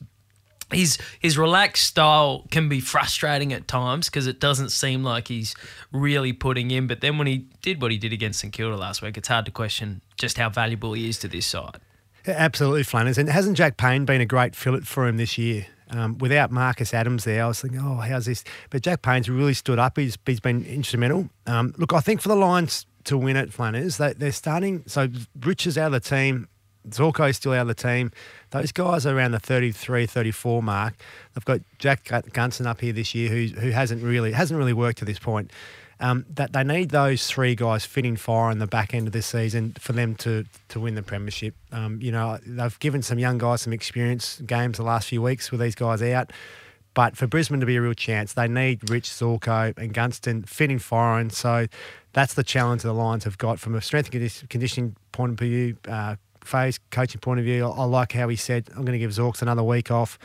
his 0.73 0.99
his 1.19 1.39
relaxed 1.39 1.87
style 1.87 2.47
can 2.51 2.69
be 2.69 2.81
frustrating 2.81 3.53
at 3.53 3.67
times 3.67 4.09
because 4.09 4.27
it 4.27 4.41
doesn't 4.41 4.71
seem 4.71 5.03
like 5.03 5.29
he's 5.29 5.55
really 5.93 6.33
putting 6.33 6.71
in. 6.71 6.87
But 6.87 7.01
then 7.01 7.19
when 7.19 7.27
he 7.27 7.47
did 7.63 7.81
what 7.81 7.91
he 7.91 7.99
did 7.99 8.13
against 8.13 8.41
St 8.41 8.53
Kilda 8.53 8.77
last 8.77 9.03
week, 9.03 9.17
it's 9.17 9.29
hard 9.29 9.45
to 9.47 9.51
question 9.51 10.01
just 10.17 10.39
how 10.39 10.51
valuable 10.51 10.93
he 10.93 11.09
is 11.09 11.19
to 11.21 11.29
this 11.29 11.47
side. 11.47 11.79
Absolutely, 12.27 12.83
Flanners. 12.83 13.17
And 13.19 13.29
hasn't 13.29 13.57
Jack 13.57 13.77
Payne 13.77 14.05
been 14.05 14.21
a 14.21 14.27
great 14.27 14.55
fillet 14.55 14.81
for 14.81 15.07
him 15.07 15.17
this 15.17 15.39
year? 15.39 15.67
Um, 15.91 16.19
without 16.19 16.51
Marcus 16.51 16.93
Adams 16.93 17.25
there, 17.25 17.45
I 17.45 17.49
was 17.49 17.63
thinking, 17.63 17.81
oh, 17.81 17.97
how's 17.97 18.27
this? 18.27 18.45
But 18.69 18.83
Jack 18.83 19.01
Payne's 19.01 19.31
really 19.31 19.55
stood 19.55 19.79
up. 19.79 19.97
He's, 19.97 20.19
he's 20.27 20.41
been 20.41 20.65
instrumental. 20.67 21.31
Um, 21.47 21.75
look, 21.79 21.95
I 21.95 22.01
think 22.01 22.21
for 22.21 22.29
the 22.29 22.37
Lions 22.37 22.85
to 23.05 23.17
win 23.17 23.37
it, 23.37 23.51
Flanners, 23.51 23.97
they, 23.97 24.13
they're 24.13 24.33
starting. 24.33 24.85
So 24.87 25.09
Rich 25.41 25.67
is 25.67 25.79
out 25.79 25.87
of 25.87 25.93
the 25.93 26.01
team. 26.01 26.49
Zorko's 26.89 27.37
still 27.37 27.53
out 27.53 27.63
of 27.63 27.69
the 27.69 27.75
team. 27.75 28.13
Those 28.51 28.73
guys 28.73 29.07
are 29.07 29.17
around 29.17 29.33
the 29.33 29.39
33, 29.39 30.07
34 30.07 30.63
mark. 30.63 30.95
They've 31.35 31.45
got 31.45 31.61
Jack 31.79 32.05
Gunston 32.33 32.67
up 32.67 32.81
here 32.81 32.93
this 32.93 33.15
year, 33.15 33.29
who 33.29 33.61
who 33.61 33.71
hasn't 33.71 34.03
really 34.03 34.33
hasn't 34.33 34.59
really 34.59 34.73
worked 34.73 34.99
to 34.99 35.05
this 35.05 35.19
point. 35.19 35.53
Um, 36.01 36.27
that 36.31 36.53
they 36.53 36.63
need 36.63 36.91
those 36.91 37.27
three 37.27 37.57
guys 37.57 37.85
fitting 37.85 38.15
fire 38.15 38.53
in 38.53 38.61
the 38.61 38.69
back 38.69 38.95
end 38.95 39.09
of 39.09 39.13
this 39.13 39.27
season 39.27 39.75
for 39.81 39.93
them 39.93 40.15
to 40.17 40.45
to 40.69 40.81
win 40.81 40.95
the 40.95 41.03
premiership. 41.03 41.55
Um, 41.73 42.01
you 42.01 42.13
know, 42.13 42.39
they've 42.47 42.79
given 42.79 43.03
some 43.03 43.19
young 43.19 43.39
guys 43.39 43.63
some 43.63 43.73
experience 43.73 44.41
games 44.47 44.77
the 44.77 44.85
last 44.85 45.09
few 45.09 45.21
weeks 45.21 45.51
with 45.51 45.61
these 45.61 45.75
guys 45.75 46.01
out. 46.03 46.33
But 46.95 47.17
for 47.17 47.27
Brisbane 47.27 47.61
to 47.61 47.67
be 47.67 47.77
a 47.77 47.83
real 47.83 47.95
chance, 47.95 48.33
they 48.33 48.49
need 48.49 48.91
Rich 48.91 49.11
Zorko 49.11 49.77
and 49.77 49.93
Gunston 49.93 50.43
fitting 50.49 50.79
foreign. 50.79 51.31
So 51.31 51.67
that's 52.13 52.35
the 52.35 52.43
challenge 52.43 52.83
the 52.83 52.93
Lions 52.93 53.25
have 53.25 53.39
got 53.39 53.61
from 53.61 53.75
a 53.75 53.81
strength 53.81 54.13
and 54.13 54.49
conditioning 54.51 54.97
point 55.13 55.33
of 55.33 55.39
view, 55.39 55.77
uh, 55.87 56.17
phase, 56.45 56.79
coaching 56.91 57.21
point 57.21 57.41
of 57.41 57.45
view. 57.45 57.67
I, 57.67 57.71
I, 57.71 57.85
like 57.85 58.13
how 58.13 58.29
he 58.29 58.37
said, 58.37 58.69
I'm 58.71 58.85
going 58.85 58.93
to 58.93 58.99
give 58.99 59.11
Zorks 59.11 59.43
another 59.43 59.63
week 59.63 59.91
off. 59.91 60.19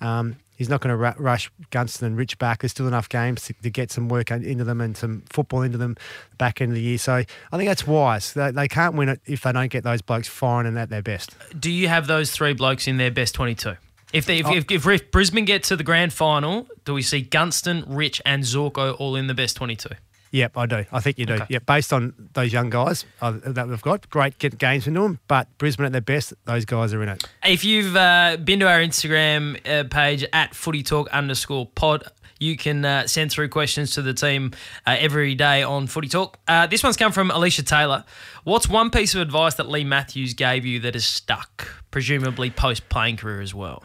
Um, 0.00 0.36
he's 0.56 0.68
not 0.68 0.80
going 0.80 0.96
to 0.96 1.20
rush 1.20 1.50
Gunston 1.70 2.06
and 2.06 2.16
Rich 2.16 2.38
back. 2.38 2.60
There's 2.60 2.72
still 2.72 2.86
enough 2.86 3.08
games 3.08 3.44
to, 3.44 3.54
to, 3.54 3.70
get 3.70 3.90
some 3.90 4.08
work 4.08 4.30
into 4.30 4.62
them 4.64 4.80
and 4.80 4.96
some 4.96 5.22
football 5.30 5.62
into 5.62 5.78
them 5.78 5.96
back 6.36 6.60
end 6.60 6.72
of 6.72 6.76
the 6.76 6.82
year. 6.82 6.98
So 6.98 7.14
I 7.14 7.56
think 7.56 7.68
that's 7.68 7.86
wise. 7.86 8.34
They, 8.34 8.50
they 8.50 8.68
can't 8.68 8.94
win 8.94 9.08
it 9.08 9.20
if 9.24 9.42
they 9.42 9.52
don't 9.52 9.70
get 9.70 9.84
those 9.84 10.02
blokes 10.02 10.28
firing 10.28 10.66
and 10.66 10.78
at 10.78 10.90
their 10.90 11.02
best. 11.02 11.34
Do 11.58 11.70
you 11.70 11.88
have 11.88 12.06
those 12.06 12.30
three 12.30 12.52
blokes 12.52 12.86
in 12.86 12.98
their 12.98 13.10
best 13.10 13.34
22? 13.34 13.76
If, 14.12 14.26
they, 14.26 14.40
if, 14.40 14.46
oh. 14.46 14.54
if, 14.54 14.70
if, 14.70 15.10
Brisbane 15.10 15.44
get 15.44 15.62
to 15.64 15.76
the 15.76 15.84
grand 15.84 16.12
final, 16.12 16.66
do 16.84 16.92
we 16.92 17.02
see 17.02 17.22
Gunston, 17.22 17.84
Rich, 17.86 18.20
and 18.26 18.42
Zorko 18.42 18.98
all 18.98 19.16
in 19.16 19.28
the 19.28 19.34
best 19.34 19.56
22? 19.56 19.88
Yep, 20.32 20.56
I 20.56 20.66
do. 20.66 20.84
I 20.92 21.00
think 21.00 21.18
you 21.18 21.26
do. 21.26 21.34
Okay. 21.34 21.46
Yep, 21.48 21.66
based 21.66 21.92
on 21.92 22.14
those 22.34 22.52
young 22.52 22.70
guys 22.70 23.04
uh, 23.20 23.32
that 23.44 23.68
we've 23.68 23.82
got, 23.82 24.08
great 24.10 24.38
get 24.38 24.58
games 24.58 24.86
into 24.86 25.00
them. 25.00 25.18
But 25.26 25.48
Brisbane 25.58 25.86
at 25.86 25.92
their 25.92 26.00
best, 26.00 26.34
those 26.44 26.64
guys 26.64 26.94
are 26.94 27.02
in 27.02 27.08
it. 27.08 27.24
If 27.44 27.64
you've 27.64 27.96
uh, 27.96 28.36
been 28.42 28.60
to 28.60 28.68
our 28.68 28.78
Instagram 28.78 29.58
uh, 29.68 29.88
page 29.88 30.24
at 30.32 30.54
Footy 30.54 30.82
Talk 30.82 31.08
underscore 31.10 31.66
Pod, 31.66 32.04
you 32.38 32.56
can 32.56 32.84
uh, 32.84 33.06
send 33.06 33.30
through 33.32 33.48
questions 33.48 33.92
to 33.92 34.02
the 34.02 34.14
team 34.14 34.52
uh, 34.86 34.96
every 34.98 35.34
day 35.34 35.62
on 35.62 35.86
Footy 35.86 36.08
Talk. 36.08 36.38
Uh, 36.48 36.66
this 36.66 36.82
one's 36.82 36.96
come 36.96 37.12
from 37.12 37.30
Alicia 37.30 37.64
Taylor. 37.64 38.04
What's 38.44 38.68
one 38.68 38.90
piece 38.90 39.14
of 39.14 39.20
advice 39.20 39.54
that 39.54 39.68
Leigh 39.68 39.84
Matthews 39.84 40.34
gave 40.34 40.64
you 40.64 40.80
that 40.80 40.94
has 40.94 41.04
stuck, 41.04 41.68
presumably 41.90 42.50
post 42.50 42.88
playing 42.88 43.18
career 43.18 43.40
as 43.40 43.54
well? 43.54 43.84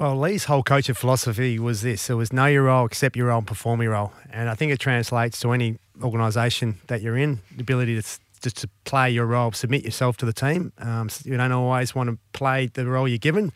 Well, 0.00 0.16
Leigh's 0.16 0.44
whole 0.44 0.62
coaching 0.62 0.94
philosophy 0.94 1.58
was 1.58 1.82
this: 1.82 2.08
it 2.08 2.14
was 2.14 2.32
know 2.32 2.46
your 2.46 2.64
role, 2.64 2.84
accept 2.84 3.16
your 3.16 3.28
role, 3.28 3.38
and 3.38 3.46
perform 3.46 3.82
your 3.82 3.92
role. 3.92 4.12
And 4.30 4.48
I 4.48 4.54
think 4.54 4.72
it 4.72 4.80
translates 4.80 5.40
to 5.40 5.52
any 5.52 5.78
organisation 6.02 6.78
that 6.86 7.02
you're 7.02 7.16
in. 7.16 7.40
The 7.54 7.62
ability 7.62 8.00
to 8.00 8.18
just 8.42 8.56
to 8.56 8.68
play 8.84 9.10
your 9.10 9.26
role, 9.26 9.52
submit 9.52 9.84
yourself 9.84 10.16
to 10.18 10.26
the 10.26 10.32
team. 10.32 10.72
Um, 10.78 11.08
you 11.24 11.36
don't 11.36 11.52
always 11.52 11.94
want 11.94 12.10
to 12.10 12.18
play 12.32 12.66
the 12.66 12.86
role 12.86 13.06
you're 13.06 13.18
given, 13.18 13.52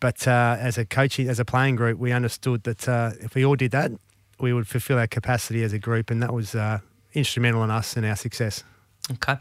but 0.00 0.26
uh, 0.28 0.56
as 0.58 0.78
a 0.78 0.84
coaching, 0.84 1.28
as 1.28 1.40
a 1.40 1.44
playing 1.44 1.76
group, 1.76 1.98
we 1.98 2.12
understood 2.12 2.62
that 2.62 2.88
uh, 2.88 3.10
if 3.20 3.34
we 3.34 3.44
all 3.44 3.56
did 3.56 3.72
that, 3.72 3.90
we 4.40 4.52
would 4.52 4.68
fulfil 4.68 4.98
our 4.98 5.06
capacity 5.06 5.62
as 5.62 5.72
a 5.72 5.78
group, 5.78 6.10
and 6.10 6.22
that 6.22 6.32
was 6.32 6.54
uh, 6.54 6.78
instrumental 7.14 7.62
in 7.64 7.70
us 7.70 7.96
and 7.96 8.06
our 8.06 8.16
success. 8.16 8.64
Okay. 9.10 9.36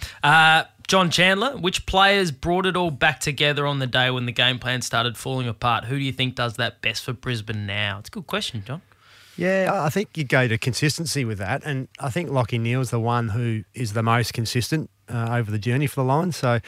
John 0.92 1.10
Chandler, 1.10 1.56
which 1.56 1.86
players 1.86 2.32
brought 2.32 2.66
it 2.66 2.76
all 2.76 2.92
back 2.92 3.22
together 3.22 3.66
on 3.66 3.80
the 3.80 3.88
day 3.88 4.12
when 4.12 4.26
the 4.26 4.34
game 4.34 4.60
plan 4.60 4.82
started 4.82 5.16
falling 5.16 5.48
apart? 5.48 5.86
Who 5.86 5.98
do 5.98 6.04
you 6.04 6.12
think 6.12 6.36
does 6.36 6.56
that 6.56 6.82
best 6.82 7.06
for 7.06 7.14
Brisbane 7.14 7.66
now? 7.66 8.00
It's 8.00 8.10
a 8.10 8.12
good 8.12 8.28
question, 8.28 8.62
John. 8.68 8.82
Yeah, 9.38 9.70
I 9.72 9.88
think 9.88 10.18
you 10.18 10.26
go 10.26 10.50
to 10.50 10.58
consistency 10.58 11.24
with 11.24 11.38
that. 11.38 11.64
And 11.64 11.88
I 12.02 12.10
think 12.10 12.30
Lachie 12.30 12.60
Neale's 12.60 12.90
the 12.90 13.00
one 13.00 13.30
who 13.30 13.64
is 13.74 13.94
the 13.94 14.04
most 14.04 14.34
consistent 14.34 14.90
uh, 15.08 15.30
over 15.32 15.50
the 15.50 15.58
journey 15.58 15.88
for 15.88 15.96
the 15.96 16.04
Lions. 16.04 16.36
So, 16.36 16.60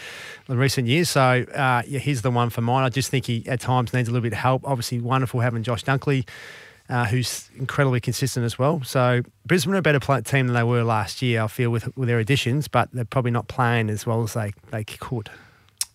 in 0.47 0.57
recent 0.57 0.87
years. 0.87 1.09
So, 1.09 1.45
uh, 1.53 1.81
yeah, 1.85 1.99
he's 1.99 2.21
the 2.21 2.31
one 2.31 2.49
for 2.49 2.61
mine. 2.61 2.85
I 2.85 2.89
just 2.89 3.11
think 3.11 3.25
he 3.25 3.45
at 3.45 3.59
times 3.59 3.91
needs 3.91 4.07
a 4.07 4.11
little 4.13 4.23
bit 4.23 4.31
of 4.31 4.39
help. 4.39 4.61
Obviously, 4.63 5.01
wonderful 5.01 5.41
having 5.41 5.63
Josh 5.63 5.83
Dunkley 5.83 6.25
uh, 6.89 7.05
who's 7.05 7.49
incredibly 7.57 7.99
consistent 7.99 8.45
as 8.45 8.59
well. 8.59 8.81
So 8.83 9.21
Brisbane 9.45 9.73
are 9.73 9.77
a 9.77 9.81
better 9.81 9.99
play- 9.99 10.21
team 10.21 10.47
than 10.47 10.55
they 10.55 10.63
were 10.63 10.83
last 10.83 11.21
year, 11.21 11.41
I 11.41 11.47
feel, 11.47 11.69
with, 11.69 11.95
with 11.97 12.07
their 12.07 12.19
additions, 12.19 12.67
but 12.67 12.89
they're 12.91 13.05
probably 13.05 13.31
not 13.31 13.47
playing 13.47 13.89
as 13.89 14.05
well 14.05 14.23
as 14.23 14.33
they, 14.33 14.53
they 14.71 14.83
could. 14.83 15.29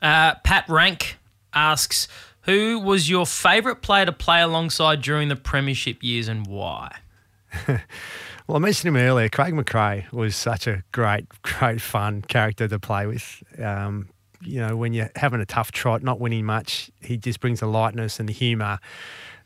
Uh, 0.00 0.34
Pat 0.44 0.68
Rank 0.68 1.18
asks, 1.52 2.08
who 2.42 2.78
was 2.78 3.10
your 3.10 3.26
favourite 3.26 3.82
player 3.82 4.06
to 4.06 4.12
play 4.12 4.40
alongside 4.40 5.02
during 5.02 5.28
the 5.28 5.36
premiership 5.36 6.02
years 6.02 6.28
and 6.28 6.46
why? 6.46 6.96
well, 7.68 8.56
I 8.56 8.58
mentioned 8.58 8.88
him 8.88 8.96
earlier. 8.96 9.28
Craig 9.28 9.52
McRae 9.52 10.10
was 10.12 10.34
such 10.34 10.66
a 10.66 10.82
great, 10.92 11.26
great 11.42 11.80
fun 11.80 12.22
character 12.22 12.66
to 12.68 12.78
play 12.78 13.06
with. 13.06 13.42
Um, 13.62 14.08
you 14.40 14.60
know, 14.60 14.76
when 14.76 14.92
you're 14.92 15.10
having 15.16 15.40
a 15.40 15.46
tough 15.46 15.72
trot, 15.72 16.02
not 16.02 16.20
winning 16.20 16.44
much, 16.44 16.90
he 17.02 17.16
just 17.16 17.40
brings 17.40 17.60
the 17.60 17.66
lightness 17.66 18.20
and 18.20 18.28
the 18.28 18.32
humour 18.32 18.78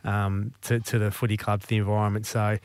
um, 0.05 0.53
to, 0.63 0.81
to 0.81 0.99
the 0.99 1.11
footy 1.11 1.37
club, 1.37 1.63
to 1.63 1.67
the 1.67 1.77
environment. 1.77 2.27
So, 2.27 2.59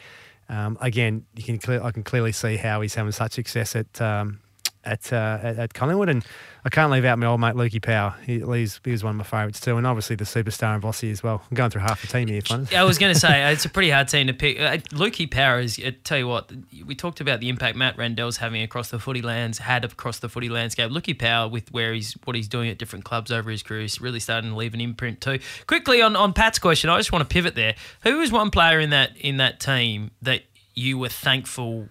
um, 0.50 0.78
again, 0.82 1.26
you 1.36 1.44
can 1.44 1.58
clear, 1.58 1.82
I 1.82 1.92
can 1.92 2.04
clearly 2.04 2.32
see 2.32 2.58
how 2.58 2.82
he's 2.82 2.96
having 2.96 3.12
such 3.12 3.34
success 3.34 3.76
at 3.76 4.02
um, 4.02 4.40
at, 4.88 5.14
uh, 5.14 5.40
at, 5.42 5.60
at 5.60 5.74
Collingwood, 5.74 6.10
and 6.10 6.26
I 6.66 6.70
can't 6.70 6.92
leave 6.92 7.06
out 7.06 7.20
my 7.20 7.28
old 7.28 7.40
mate 7.40 7.56
Lukey 7.56 7.82
Power. 7.82 8.16
He, 8.26 8.40
he's, 8.40 8.80
he 8.84 8.92
was 8.92 9.04
one 9.04 9.12
of 9.12 9.18
my 9.18 9.24
favourites 9.24 9.60
too, 9.60 9.78
and 9.78 9.86
obviously 9.86 10.16
the 10.16 10.24
superstar 10.24 10.76
in 10.76 10.82
Vossi 10.82 11.12
as 11.12 11.22
well. 11.22 11.44
I'm 11.50 11.56
going 11.56 11.70
through 11.70 11.82
half 11.82 12.02
the 12.02 12.08
team 12.08 12.28
here, 12.28 12.42
fun. 12.42 12.68
I 12.76 12.84
was 12.84 12.98
going 12.98 13.14
to 13.14 13.20
say 13.20 13.52
it's 13.52 13.66
a 13.66 13.70
pretty 13.70 13.90
hard 13.90 14.08
team 14.08 14.28
to 14.28 14.34
pick. 14.34 14.60
Uh, 14.60 14.78
Lukey 14.92 15.30
Power 15.30 15.60
is. 15.60 15.80
I 15.80 15.92
tell 16.04 16.18
you 16.18 16.28
what, 16.28 16.52
we 16.86 16.96
talked 16.96 17.22
about 17.22 17.40
the 17.40 17.50
impact 17.50 17.78
Matt 17.78 17.98
Rendell's 17.98 18.38
having 18.38 18.62
across 18.62 18.90
the 18.90 19.00
footy 19.00 19.22
lands, 19.22 19.60
had 19.60 19.86
across 19.86 20.20
the 20.20 20.30
footy 20.30 20.50
landscape. 20.50 20.92
Lukey 20.92 21.18
Power 21.18 21.48
with 21.48 21.72
where 21.72 21.94
he's 21.94 22.14
what 22.24 22.36
he's 22.36 22.48
doing 22.48 22.70
at 22.70 22.78
different 22.78 23.06
clubs 23.06 23.32
over 23.32 23.52
his 23.52 23.64
career 23.64 23.82
is 23.82 24.02
really 24.02 24.20
starting 24.20 24.52
to 24.52 24.56
leave 24.56 24.74
an 24.74 24.82
imprint 24.82 25.22
too. 25.22 25.40
Quickly 25.68 26.02
on, 26.02 26.16
on 26.16 26.34
Pat's 26.34 26.60
question, 26.60 26.90
I 26.90 26.98
just 26.98 27.12
want 27.12 27.28
to 27.28 27.34
pivot 27.34 27.56
there. 27.56 27.76
Who 28.04 28.18
was 28.18 28.32
one 28.32 28.50
player 28.50 28.80
in 28.80 28.90
that 28.92 29.16
in 29.18 29.38
that 29.38 29.60
team 29.60 30.12
that 30.22 30.44
you 30.74 30.98
were 30.98 31.10
thankful 31.10 31.90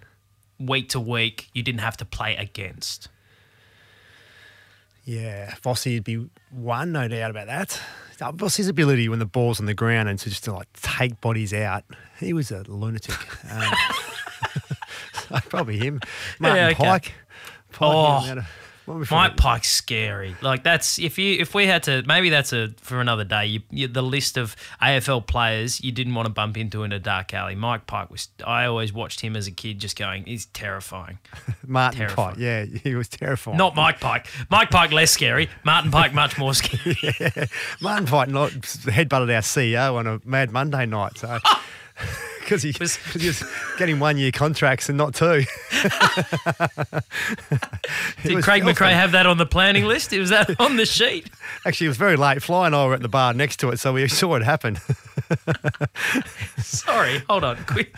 week 0.58 0.88
to 0.90 1.00
week 1.00 1.48
you 1.52 1.62
didn't 1.62 1.80
have 1.80 1.96
to 1.98 2.04
play 2.04 2.36
against? 2.36 3.08
Yeah, 5.04 5.54
Vossi 5.62 5.94
would 5.94 6.04
be 6.04 6.28
one, 6.50 6.92
no 6.92 7.06
doubt 7.06 7.30
about 7.30 7.46
that. 7.46 7.80
Vossi's 8.18 8.68
ability 8.68 9.08
when 9.08 9.18
the 9.18 9.26
ball's 9.26 9.60
on 9.60 9.66
the 9.66 9.74
ground 9.74 10.08
and 10.08 10.18
to 10.18 10.28
just 10.28 10.44
to 10.44 10.52
like 10.52 10.72
take 10.72 11.20
bodies 11.20 11.52
out, 11.52 11.84
he 12.18 12.32
was 12.32 12.50
a 12.50 12.64
lunatic. 12.66 13.14
Um, 13.52 13.72
probably 15.48 15.78
him. 15.78 16.00
Martin 16.40 16.56
yeah, 16.56 16.68
okay. 16.68 16.84
Pike. 16.84 17.12
Pike 17.72 18.38
oh. 18.38 18.42
Mike 18.86 19.36
Pike's 19.36 19.68
scary. 19.70 20.36
Like 20.40 20.62
that's 20.62 20.98
if 20.98 21.18
you 21.18 21.38
if 21.40 21.54
we 21.54 21.66
had 21.66 21.82
to 21.84 22.02
maybe 22.06 22.30
that's 22.30 22.52
a 22.52 22.68
for 22.80 23.00
another 23.00 23.24
day. 23.24 23.46
You, 23.46 23.60
you, 23.70 23.88
the 23.88 24.02
list 24.02 24.36
of 24.36 24.54
AFL 24.80 25.26
players 25.26 25.82
you 25.82 25.92
didn't 25.92 26.14
want 26.14 26.26
to 26.26 26.32
bump 26.32 26.56
into 26.56 26.84
in 26.84 26.92
a 26.92 26.98
dark 26.98 27.34
alley. 27.34 27.54
Mike 27.54 27.86
Pike 27.86 28.10
was. 28.10 28.28
I 28.44 28.66
always 28.66 28.92
watched 28.92 29.20
him 29.20 29.36
as 29.36 29.46
a 29.46 29.50
kid, 29.50 29.78
just 29.78 29.96
going, 29.96 30.24
he's 30.24 30.46
terrifying. 30.46 31.18
Martin 31.66 31.98
terrifying. 31.98 32.34
Pike, 32.34 32.38
yeah, 32.38 32.64
he 32.82 32.94
was 32.94 33.08
terrifying. 33.08 33.56
Not 33.56 33.74
Mike 33.74 34.00
Pike. 34.00 34.26
Mike 34.50 34.70
Pike 34.70 34.92
less 34.92 35.10
scary. 35.10 35.48
Martin 35.64 35.90
Pike 35.90 36.14
much 36.14 36.38
more 36.38 36.54
scary. 36.54 36.96
yeah. 37.20 37.46
Martin 37.80 38.06
Pike 38.06 38.28
not 38.28 38.50
headbutted 38.52 39.34
our 39.34 39.42
CEO 39.42 39.94
on 39.94 40.06
a 40.06 40.20
Mad 40.24 40.50
Monday 40.52 40.86
night. 40.86 41.18
So. 41.18 41.38
Because 42.46 42.62
he, 42.62 42.72
was, 42.78 42.96
getting 43.78 43.98
one 43.98 44.16
year 44.16 44.30
contracts 44.30 44.88
and 44.88 44.96
not 44.96 45.14
two. 45.14 45.24
Did 48.22 48.44
Craig 48.44 48.62
McRae 48.62 48.92
have 48.92 49.10
that 49.12 49.26
on 49.26 49.36
the 49.36 49.46
planning 49.46 49.84
list? 49.84 50.12
Was 50.12 50.30
that 50.30 50.60
on 50.60 50.76
the 50.76 50.86
sheet? 50.86 51.28
Actually, 51.66 51.86
it 51.86 51.88
was 51.88 51.96
very 51.96 52.14
late. 52.14 52.40
Fly 52.42 52.66
and 52.66 52.76
I 52.76 52.86
were 52.86 52.94
at 52.94 53.02
the 53.02 53.08
bar 53.08 53.34
next 53.34 53.56
to 53.60 53.70
it, 53.70 53.80
so 53.80 53.94
we 53.94 54.06
saw 54.06 54.36
it 54.36 54.44
happen. 54.44 54.78
Sorry, 56.58 57.18
hold 57.28 57.42
on. 57.42 57.56
Quick. 57.64 57.96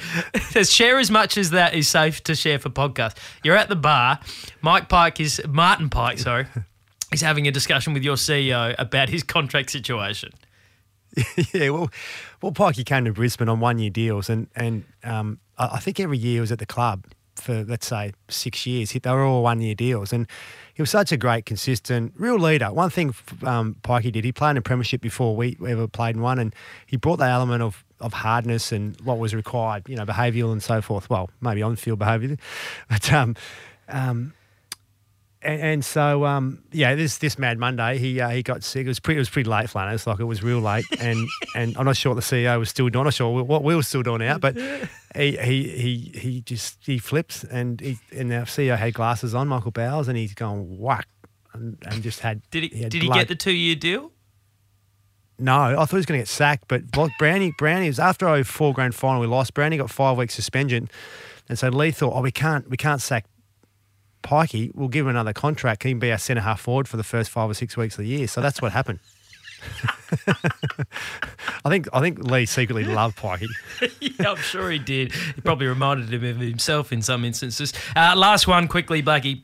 Share 0.64 0.98
as 0.98 1.10
much 1.10 1.36
as 1.36 1.50
that 1.50 1.74
is 1.74 1.86
safe 1.86 2.24
to 2.24 2.34
share 2.34 2.58
for 2.58 2.70
podcast. 2.70 3.16
You're 3.44 3.56
at 3.56 3.68
the 3.68 3.76
bar. 3.76 4.18
Mike 4.62 4.88
Pike 4.88 5.20
is 5.20 5.42
Martin 5.46 5.90
Pike. 5.90 6.18
Sorry, 6.18 6.46
he's 7.10 7.20
having 7.20 7.46
a 7.46 7.50
discussion 7.50 7.92
with 7.92 8.02
your 8.02 8.16
CEO 8.16 8.74
about 8.78 9.10
his 9.10 9.22
contract 9.22 9.70
situation. 9.70 10.32
yeah, 11.52 11.70
well, 11.70 11.90
well, 12.42 12.52
Pikey 12.52 12.84
came 12.84 13.04
to 13.04 13.12
Brisbane 13.12 13.48
on 13.48 13.60
one 13.60 13.78
year 13.78 13.90
deals, 13.90 14.28
and 14.28 14.48
and 14.54 14.84
um, 15.04 15.38
I 15.58 15.78
think 15.78 16.00
every 16.00 16.18
year 16.18 16.34
he 16.34 16.40
was 16.40 16.52
at 16.52 16.58
the 16.58 16.66
club 16.66 17.04
for 17.36 17.64
let's 17.64 17.86
say 17.86 18.12
six 18.28 18.66
years. 18.66 18.92
They 18.92 19.10
were 19.10 19.24
all 19.24 19.42
one 19.42 19.60
year 19.60 19.74
deals, 19.74 20.12
and 20.12 20.26
he 20.74 20.82
was 20.82 20.90
such 20.90 21.12
a 21.12 21.16
great, 21.16 21.46
consistent, 21.46 22.12
real 22.16 22.38
leader. 22.38 22.72
One 22.72 22.90
thing 22.90 23.14
um, 23.44 23.76
Pikey 23.82 24.12
did, 24.12 24.24
he 24.24 24.32
played 24.32 24.52
in 24.52 24.56
a 24.58 24.62
premiership 24.62 25.00
before 25.00 25.34
we 25.34 25.56
ever 25.66 25.88
played 25.88 26.16
in 26.16 26.22
one, 26.22 26.38
and 26.38 26.54
he 26.86 26.96
brought 26.96 27.16
the 27.16 27.26
element 27.26 27.62
of 27.62 27.84
of 28.00 28.12
hardness 28.12 28.70
and 28.70 29.00
what 29.00 29.18
was 29.18 29.34
required, 29.34 29.88
you 29.88 29.96
know, 29.96 30.06
behavioural 30.06 30.52
and 30.52 30.62
so 30.62 30.80
forth. 30.80 31.10
Well, 31.10 31.30
maybe 31.40 31.62
on 31.62 31.76
field 31.76 31.98
behaviour, 31.98 32.36
but 32.88 33.12
um, 33.12 33.34
um, 33.88 34.34
and, 35.48 35.62
and 35.62 35.84
so 35.84 36.26
um, 36.26 36.62
yeah, 36.72 36.94
this 36.94 37.18
this 37.18 37.38
Mad 37.38 37.58
Monday, 37.58 37.96
he 37.96 38.20
uh, 38.20 38.28
he 38.28 38.42
got 38.42 38.62
sick. 38.62 38.84
It 38.84 38.88
was 38.88 39.00
pretty 39.00 39.16
it 39.16 39.20
was 39.20 39.30
pretty 39.30 39.48
late, 39.48 39.70
Flanners. 39.70 40.06
Like 40.06 40.20
it 40.20 40.24
was 40.24 40.42
real 40.42 40.60
late, 40.60 40.84
and 41.00 41.26
and 41.54 41.74
I'm 41.78 41.86
not 41.86 41.96
sure 41.96 42.14
what 42.14 42.22
the 42.22 42.36
CEO 42.36 42.58
was 42.58 42.68
still 42.68 42.88
doing. 42.90 43.00
I'm 43.00 43.04
not 43.04 43.14
sure 43.14 43.42
what 43.42 43.64
we 43.64 43.74
were 43.74 43.82
still 43.82 44.02
doing 44.02 44.22
out, 44.22 44.42
but 44.42 44.58
he 45.16 45.38
he 45.38 45.68
he 45.68 46.12
he 46.14 46.40
just 46.42 46.78
he 46.84 46.98
flips, 46.98 47.44
and 47.44 47.80
he 47.80 47.98
and 48.14 48.30
our 48.30 48.42
CEO 48.42 48.76
had 48.76 48.92
glasses 48.92 49.34
on, 49.34 49.48
Michael 49.48 49.70
Bowers, 49.70 50.06
and 50.06 50.18
he's 50.18 50.34
going 50.34 50.78
whack, 50.78 51.08
and, 51.54 51.78
and 51.86 52.02
just 52.02 52.20
had. 52.20 52.42
Did 52.50 52.64
he, 52.64 52.68
he 52.68 52.88
did 52.88 53.02
blood. 53.02 53.16
he 53.16 53.20
get 53.20 53.28
the 53.28 53.34
two 53.34 53.52
year 53.52 53.74
deal? 53.74 54.12
No, 55.38 55.54
I 55.54 55.74
thought 55.76 55.90
he 55.90 55.96
was 55.96 56.06
going 56.06 56.18
to 56.18 56.22
get 56.22 56.28
sacked, 56.28 56.64
but 56.68 56.82
Brownie 57.18 57.54
Brownie 57.56 57.86
was 57.86 58.00
after 58.00 58.28
our 58.28 58.44
four 58.44 58.74
grand 58.74 58.94
final 58.94 59.20
we 59.20 59.26
lost. 59.26 59.54
Brownie 59.54 59.78
got 59.78 59.88
five 59.88 60.18
weeks 60.18 60.34
suspension, 60.34 60.90
and 61.48 61.58
so 61.58 61.68
Leigh 61.68 61.92
thought, 61.92 62.12
oh, 62.14 62.20
we 62.20 62.32
can't 62.32 62.68
we 62.68 62.76
can't 62.76 63.00
sack 63.00 63.24
Pikey, 64.28 64.74
we'll 64.74 64.88
give 64.88 65.06
him 65.06 65.10
another 65.10 65.32
contract. 65.32 65.82
He 65.84 65.90
can 65.90 65.98
be 65.98 66.12
our 66.12 66.18
centre 66.18 66.42
half 66.42 66.60
forward 66.60 66.86
for 66.86 66.98
the 66.98 67.02
first 67.02 67.30
five 67.30 67.48
or 67.48 67.54
six 67.54 67.78
weeks 67.78 67.94
of 67.94 68.04
the 68.04 68.10
year. 68.10 68.28
So 68.28 68.42
that's 68.42 68.60
what 68.60 68.72
happened. 68.72 68.98
I 71.64 71.68
think 71.70 71.88
I 71.94 72.00
think 72.00 72.22
Leigh 72.22 72.44
secretly 72.44 72.84
loved 72.84 73.16
Pikey. 73.16 73.48
yeah, 74.00 74.30
I'm 74.30 74.36
sure 74.36 74.70
he 74.70 74.78
did. 74.78 75.12
He 75.12 75.40
probably 75.40 75.66
reminded 75.66 76.12
him 76.12 76.24
of 76.24 76.36
himself 76.40 76.92
in 76.92 77.00
some 77.00 77.24
instances. 77.24 77.72
Uh, 77.96 78.14
last 78.16 78.46
one, 78.46 78.68
quickly, 78.68 79.02
Blackie. 79.02 79.42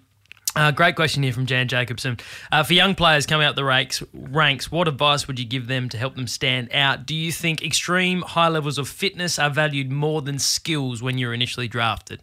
Uh, 0.55 0.70
great 0.70 0.97
question 0.97 1.23
here 1.23 1.33
from 1.33 1.47
Jan 1.47 1.66
Jacobson. 1.66 2.18
Uh, 2.53 2.62
for 2.62 2.75
young 2.75 2.94
players 2.94 3.25
coming 3.25 3.47
out 3.47 3.57
the 3.57 3.64
ranks, 3.64 4.03
ranks, 4.12 4.70
what 4.70 4.87
advice 4.87 5.27
would 5.27 5.38
you 5.38 5.47
give 5.47 5.66
them 5.66 5.88
to 5.88 5.97
help 5.97 6.14
them 6.14 6.29
stand 6.29 6.68
out? 6.73 7.07
Do 7.07 7.14
you 7.14 7.33
think 7.33 7.64
extreme 7.64 8.20
high 8.20 8.49
levels 8.49 8.77
of 8.77 8.87
fitness 8.87 9.38
are 9.38 9.51
valued 9.51 9.90
more 9.90 10.20
than 10.20 10.38
skills 10.38 11.03
when 11.03 11.16
you're 11.16 11.35
initially 11.35 11.68
drafted? 11.68 12.20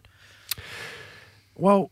Well, 1.56 1.92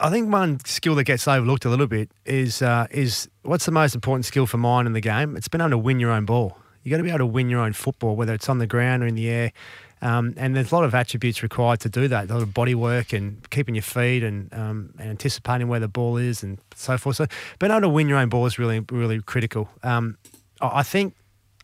I 0.00 0.10
think 0.10 0.32
one 0.32 0.60
skill 0.64 0.94
that 0.96 1.04
gets 1.04 1.26
overlooked 1.26 1.64
a 1.64 1.68
little 1.68 1.88
bit 1.88 2.10
is 2.24 2.62
uh, 2.62 2.86
is 2.90 3.28
what's 3.42 3.66
the 3.66 3.72
most 3.72 3.94
important 3.94 4.26
skill 4.26 4.46
for 4.46 4.56
mine 4.56 4.86
in 4.86 4.92
the 4.92 5.00
game? 5.00 5.36
It's 5.36 5.48
been 5.48 5.60
able 5.60 5.70
to 5.70 5.78
win 5.78 5.98
your 5.98 6.12
own 6.12 6.24
ball. 6.24 6.56
You 6.82 6.90
got 6.90 6.98
to 6.98 7.02
be 7.02 7.08
able 7.08 7.18
to 7.18 7.26
win 7.26 7.50
your 7.50 7.60
own 7.60 7.72
football, 7.72 8.14
whether 8.14 8.32
it's 8.32 8.48
on 8.48 8.58
the 8.58 8.66
ground 8.66 9.02
or 9.02 9.06
in 9.06 9.16
the 9.16 9.28
air. 9.28 9.52
Um, 10.00 10.34
and 10.36 10.54
there's 10.54 10.70
a 10.70 10.74
lot 10.74 10.84
of 10.84 10.94
attributes 10.94 11.42
required 11.42 11.80
to 11.80 11.88
do 11.88 12.06
that. 12.08 12.30
A 12.30 12.32
lot 12.32 12.42
of 12.42 12.54
body 12.54 12.76
work 12.76 13.12
and 13.12 13.48
keeping 13.50 13.74
your 13.74 13.82
feet 13.82 14.22
and, 14.22 14.52
um, 14.54 14.94
and 14.98 15.10
anticipating 15.10 15.66
where 15.66 15.80
the 15.80 15.88
ball 15.88 16.16
is 16.16 16.44
and 16.44 16.58
so 16.76 16.96
forth. 16.96 17.16
So 17.16 17.26
being 17.58 17.72
able 17.72 17.80
to 17.80 17.88
win 17.88 18.08
your 18.08 18.18
own 18.18 18.28
ball 18.28 18.46
is 18.46 18.58
really 18.58 18.80
really 18.90 19.20
critical. 19.22 19.68
Um, 19.82 20.16
I 20.60 20.84
think 20.84 21.14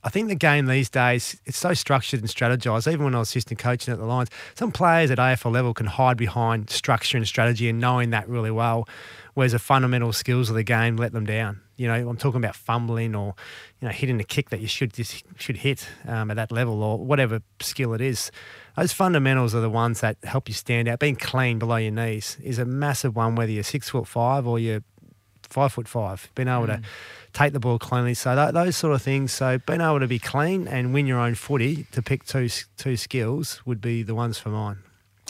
I 0.05 0.11
think 0.11 0.29
the 0.29 0.35
game 0.35 0.67
these 0.67 0.91
days 0.91 1.41
it's 1.47 1.57
so 1.57 1.73
structured 1.73 2.21
and 2.21 2.29
strategized. 2.29 2.93
Even 2.93 3.07
when 3.07 3.15
I 3.15 3.21
was 3.21 3.31
assistant 3.31 3.59
coaching 3.59 3.91
at 3.91 3.99
the 3.99 4.05
Lions, 4.05 4.29
some 4.55 4.71
players 4.71 5.11
at 5.11 5.17
AFL 5.17 5.51
level 5.51 5.73
can 5.73 5.87
hide 5.87 6.19
behind 6.19 6.69
structure 6.69 7.17
and 7.17 7.27
strategy 7.27 7.71
and 7.71 7.81
knowing 7.81 8.11
that 8.11 8.29
really 8.29 8.51
well, 8.51 8.87
whereas 9.33 9.53
the 9.53 9.59
fundamental 9.59 10.13
skills 10.13 10.51
of 10.51 10.57
the 10.57 10.63
game 10.63 10.97
let 10.97 11.13
them 11.13 11.25
down. 11.25 11.61
You 11.77 11.89
know, 11.89 12.09
I'm 12.09 12.19
talking 12.19 12.37
about 12.37 12.55
fumbling 12.55 13.15
or 13.15 13.35
you 13.81 13.89
know 13.89 13.93
hitting 13.93 14.21
a 14.21 14.25
kick 14.25 14.51
that 14.51 14.61
you 14.61 14.69
should 14.69 14.93
just 14.93 15.25
should 15.39 15.57
hit 15.57 15.89
um, 16.07 16.31
at 16.31 16.37
that 16.37 16.53
level 16.53 16.83
or 16.83 16.99
whatever 16.99 17.41
skill 17.61 17.95
it 17.95 18.03
is. 18.03 18.31
Those 18.77 18.93
fundamentals 18.93 19.55
are 19.55 19.61
the 19.61 19.71
ones 19.71 20.01
that 20.01 20.19
help 20.25 20.49
you 20.49 20.55
stand 20.55 20.87
out. 20.87 20.99
Being 20.99 21.17
clean 21.17 21.59
below 21.59 21.77
your 21.77 21.93
knees 21.93 22.37
is 22.43 22.59
a 22.59 22.67
massive 22.67 23.17
one, 23.17 23.37
whether 23.37 23.51
you're 23.51 23.63
six 23.63 23.89
foot 23.89 24.07
five 24.07 24.47
or 24.47 24.59
you're 24.59 24.83
five 25.55 25.73
foot 25.73 25.87
five. 25.89 26.29
Being 26.35 26.49
able 26.49 26.67
mm. 26.67 26.77
to 26.77 26.83
take 27.33 27.53
the 27.53 27.61
ball 27.61 27.79
cleanly. 27.79 28.15
So 28.15 28.35
that, 28.35 28.55
those 28.55 28.77
sort 28.77 28.95
of 28.95 29.03
things. 29.03 29.33
So 29.33 29.59
being 29.59 29.81
able 29.81 30.01
to 30.01 30.09
be 30.09 30.19
clean 30.19 30.67
and 30.67 30.93
win 30.93 31.07
your 31.07 31.19
own 31.19 31.37
footy 31.37 31.87
to 31.93 32.03
pick 32.03 32.25
two 32.25 32.49
two 32.77 32.97
skills 32.97 33.63
would 33.65 33.81
be 33.81 34.03
the 34.03 34.15
ones 34.15 34.39
for 34.39 34.51
mine. 34.51 34.79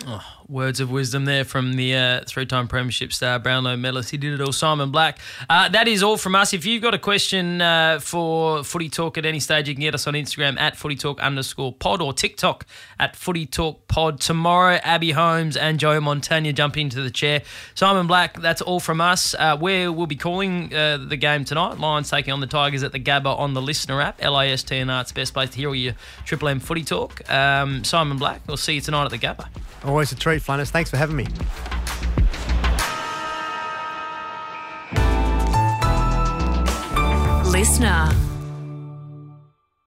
Oh, 0.07 0.23
words 0.49 0.81
of 0.81 0.91
wisdom 0.91 1.25
there 1.25 1.45
from 1.45 1.75
the 1.75 1.95
uh, 1.95 2.21
three-time 2.27 2.67
premiership 2.67 3.13
star 3.13 3.39
Brownlow 3.39 3.77
medalist. 3.77 4.11
He 4.11 4.19
did 4.19 4.35
it 4.35 4.41
all, 4.41 4.53
Simon 4.53 4.91
Black. 4.91 5.19
Uh, 5.49 5.69
that 5.69 5.87
is 5.87 6.03
all 6.03 6.17
from 6.17 6.35
us. 6.35 6.53
If 6.53 6.67
you've 6.67 6.83
got 6.83 6.95
a 6.95 6.99
question 6.99 7.63
uh, 7.63 8.01
for 8.01 8.65
Footy 8.65 8.89
Talk 8.89 9.17
at 9.17 9.25
any 9.25 9.39
stage, 9.39 9.69
you 9.69 9.75
can 9.75 9.83
get 9.83 9.95
us 9.95 10.07
on 10.09 10.15
Instagram 10.15 10.59
at 10.59 10.77
Footy 10.77 10.97
Talk 10.97 11.21
underscore 11.21 11.73
pod 11.73 12.03
or 12.03 12.13
TikTok 12.13 12.67
at 12.99 13.15
Footy 13.15 13.47
Talk 13.47 13.87
pod. 13.87 14.21
Tomorrow, 14.21 14.81
Abbey 14.83 15.13
Holmes 15.13 15.57
and 15.57 15.79
Joe 15.79 16.01
Montagna 16.01 16.53
jump 16.53 16.77
into 16.77 17.01
the 17.01 17.11
chair. 17.11 17.43
Simon 17.75 18.09
Black, 18.09 18.39
that's 18.41 18.61
all 18.61 18.81
from 18.81 19.01
us. 19.01 19.35
Uh, 19.39 19.57
where 19.57 19.93
we'll 19.93 20.07
be 20.09 20.17
calling 20.17 20.75
uh, 20.75 20.99
the 20.99 21.17
game 21.17 21.45
tonight. 21.45 21.79
Lions 21.79 22.11
taking 22.11 22.33
on 22.33 22.41
the 22.41 22.49
Tigers 22.49 22.83
at 22.83 22.91
the 22.91 23.01
Gabba 23.01 23.39
on 23.39 23.55
the 23.55 23.61
LiSTNR 23.63 24.05
app. 24.05 24.21
LISTNR, 24.21 25.01
it's 25.01 25.13
the 25.13 25.21
best 25.21 25.33
place 25.33 25.51
to 25.51 25.57
hear 25.57 25.69
all 25.69 25.75
your 25.75 25.95
Triple 26.25 26.49
M 26.49 26.59
Footy 26.59 26.83
Talk. 26.83 27.31
Um, 27.31 27.85
Simon 27.85 28.19
Black, 28.19 28.43
we'll 28.49 28.57
see 28.57 28.75
you 28.75 28.81
tonight 28.81 29.05
at 29.05 29.11
the 29.13 29.19
Gabba. 29.19 29.47
Always 29.85 30.13
a 30.13 30.17
treat, 30.17 30.41
Flanners. 30.41 30.71
Thanks 30.71 30.91
for 30.91 30.97
having 30.97 31.17
me. 31.17 31.27
Listener. 37.51 38.11